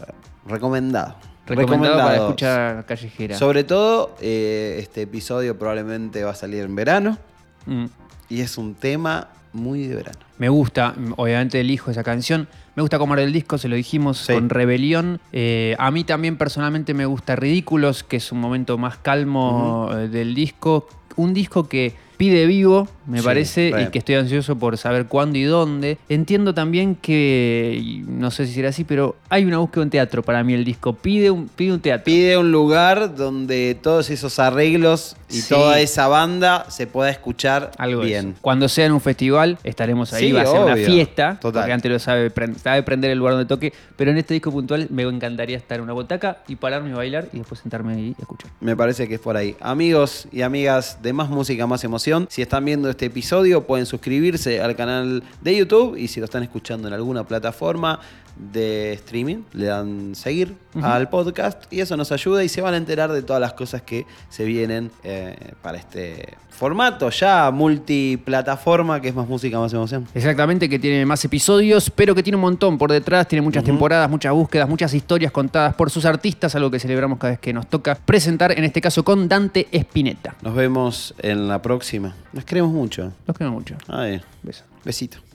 recomendado. 0.46 1.16
Recomendado 1.46 1.98
para 1.98 2.16
escuchar 2.16 2.86
callejera. 2.86 3.36
Sobre 3.36 3.64
todo, 3.64 4.14
eh, 4.20 4.76
este 4.78 5.02
episodio 5.02 5.58
probablemente 5.58 6.22
va 6.22 6.30
a 6.30 6.34
salir 6.34 6.62
en 6.62 6.74
verano. 6.76 7.18
Mm. 7.66 7.86
Y 8.28 8.40
es 8.40 8.58
un 8.58 8.74
tema 8.74 9.28
muy 9.52 9.86
de 9.86 9.96
verano. 9.96 10.18
Me 10.36 10.48
gusta, 10.50 10.94
obviamente 11.16 11.58
elijo 11.58 11.90
esa 11.90 12.04
canción. 12.04 12.46
Me 12.76 12.82
gusta 12.82 12.98
como 12.98 13.14
era 13.14 13.22
el 13.24 13.32
disco, 13.32 13.58
se 13.58 13.68
lo 13.68 13.74
dijimos, 13.74 14.18
Sí. 14.18 14.34
con 14.34 14.50
Rebelión. 14.50 15.20
Eh, 15.32 15.74
a 15.78 15.90
mí 15.90 16.04
también 16.04 16.36
personalmente 16.36 16.94
me 16.94 17.06
gusta 17.06 17.34
Ridículos, 17.34 18.04
que 18.04 18.18
es 18.18 18.30
un 18.30 18.40
momento 18.40 18.78
más 18.78 18.98
calmo 18.98 19.90
del 19.92 20.34
disco. 20.34 20.86
Un 21.16 21.34
disco 21.34 21.66
que 21.68 21.96
pide 22.18 22.44
vivo, 22.44 22.86
me 23.06 23.20
Sí, 23.20 23.24
parece, 23.24 23.70
re. 23.72 23.82
y 23.84 23.86
que 23.86 23.98
estoy 24.00 24.16
ansioso 24.16 24.56
por 24.58 24.76
saber 24.76 25.06
cuándo 25.06 25.38
y 25.38 25.44
dónde. 25.44 25.96
Entiendo 26.10 26.52
también 26.52 26.94
que, 26.94 28.02
no 28.06 28.30
sé 28.30 28.46
si 28.46 28.52
será 28.54 28.68
así, 28.68 28.84
pero 28.84 29.16
hay 29.30 29.44
una 29.44 29.58
búsqueda 29.58 29.84
en 29.84 29.90
teatro 29.90 30.22
para 30.22 30.44
mí 30.44 30.52
el 30.52 30.64
disco. 30.64 30.92
Pide 30.92 31.30
un, 31.30 31.48
pide 31.48 31.72
un 31.72 31.80
teatro. 31.80 32.04
Pide 32.04 32.36
un 32.36 32.52
lugar 32.52 33.14
donde 33.16 33.78
todos 33.80 34.10
esos 34.10 34.38
arreglos 34.38 35.16
y 35.30 35.40
Sí. 35.40 35.48
toda 35.48 35.80
esa 35.80 36.08
banda 36.08 36.66
se 36.68 36.86
pueda 36.86 37.10
escuchar 37.10 37.70
Algo 37.78 38.02
bien. 38.02 38.30
eso. 38.30 38.38
Cuando 38.40 38.68
sea 38.68 38.86
en 38.86 38.92
un 38.92 39.00
festival, 39.00 39.58
estaremos 39.64 40.12
ahí, 40.12 40.26
Sí, 40.26 40.32
va 40.32 40.42
a 40.42 40.46
ser 40.46 40.60
una 40.60 40.76
fiesta. 40.76 41.38
Total. 41.40 41.62
Porque 41.62 41.72
antes 41.72 41.90
lo 41.92 41.98
sabe, 41.98 42.32
sabe 42.62 42.82
prender 42.82 43.10
el 43.12 43.18
lugar 43.18 43.34
donde 43.34 43.46
toque. 43.46 43.72
Pero 43.96 44.10
en 44.10 44.18
este 44.18 44.34
disco 44.34 44.50
puntual 44.50 44.86
me 44.90 45.02
encantaría 45.04 45.56
estar 45.56 45.76
en 45.78 45.84
una 45.84 45.92
botaca 45.92 46.38
y 46.48 46.56
pararme 46.56 46.92
a 46.92 46.96
bailar 46.96 47.28
y 47.32 47.38
después 47.38 47.60
sentarme 47.60 47.94
ahí 47.94 48.14
y 48.18 48.20
escuchar. 48.20 48.50
Me 48.60 48.74
parece 48.76 49.06
que 49.08 49.14
es 49.14 49.20
por 49.20 49.36
ahí. 49.36 49.54
Amigos 49.60 50.26
y 50.32 50.42
amigas 50.42 50.98
de 51.02 51.12
Más 51.12 51.28
Música, 51.30 51.66
Más 51.66 51.84
Emoción, 51.84 52.07
si 52.28 52.42
están 52.42 52.64
viendo 52.64 52.88
este 52.88 53.06
episodio 53.06 53.66
pueden 53.66 53.86
suscribirse 53.86 54.60
al 54.60 54.74
canal 54.76 55.22
de 55.40 55.56
YouTube 55.56 55.96
y 55.96 56.08
si 56.08 56.20
lo 56.20 56.24
están 56.24 56.42
escuchando 56.42 56.88
en 56.88 56.94
alguna 56.94 57.24
plataforma 57.24 58.00
de 58.38 58.92
streaming, 58.94 59.42
le 59.52 59.66
dan 59.66 60.14
seguir 60.14 60.54
al 60.82 61.08
podcast 61.08 61.64
y 61.72 61.80
eso 61.80 61.96
nos 61.96 62.12
ayuda 62.12 62.44
y 62.44 62.48
se 62.48 62.60
van 62.60 62.74
a 62.74 62.76
enterar 62.76 63.12
de 63.12 63.22
todas 63.22 63.40
las 63.40 63.52
cosas 63.52 63.82
que 63.82 64.06
se 64.28 64.44
vienen 64.44 64.90
eh, 65.02 65.36
para 65.62 65.78
este 65.78 66.36
formato 66.50 67.08
ya 67.10 67.50
multiplataforma 67.52 69.00
que 69.00 69.08
es 69.08 69.14
Más 69.14 69.28
Música, 69.28 69.58
Más 69.58 69.72
Emoción. 69.72 70.06
Exactamente, 70.14 70.68
que 70.68 70.78
tiene 70.78 71.06
más 71.06 71.24
episodios, 71.24 71.90
pero 71.90 72.14
que 72.14 72.22
tiene 72.22 72.36
un 72.36 72.42
montón 72.42 72.78
por 72.78 72.90
detrás, 72.90 73.28
tiene 73.28 73.42
muchas 73.42 73.62
temporadas, 73.62 74.10
muchas 74.10 74.32
búsquedas, 74.32 74.68
muchas 74.68 74.92
historias 74.92 75.30
contadas 75.30 75.74
por 75.74 75.90
sus 75.90 76.04
artistas, 76.04 76.54
algo 76.56 76.70
que 76.70 76.80
celebramos 76.80 77.18
cada 77.18 77.32
vez 77.32 77.40
que 77.40 77.52
nos 77.52 77.68
toca 77.68 77.94
presentar, 77.94 78.52
en 78.52 78.64
este 78.64 78.80
caso 78.80 79.04
con 79.04 79.28
Dante 79.28 79.68
Spinetta. 79.70 80.34
Nos 80.42 80.54
vemos 80.54 81.14
en 81.20 81.46
la 81.48 81.62
próxima. 81.62 82.14
Nos 82.32 82.44
queremos 82.44 82.72
mucho. 82.72 83.12
Los 83.26 83.36
quiero 83.36 83.52
mucho. 83.52 83.76
Ay, 83.86 84.20
Besos. 84.42 84.64
besito. 84.84 85.27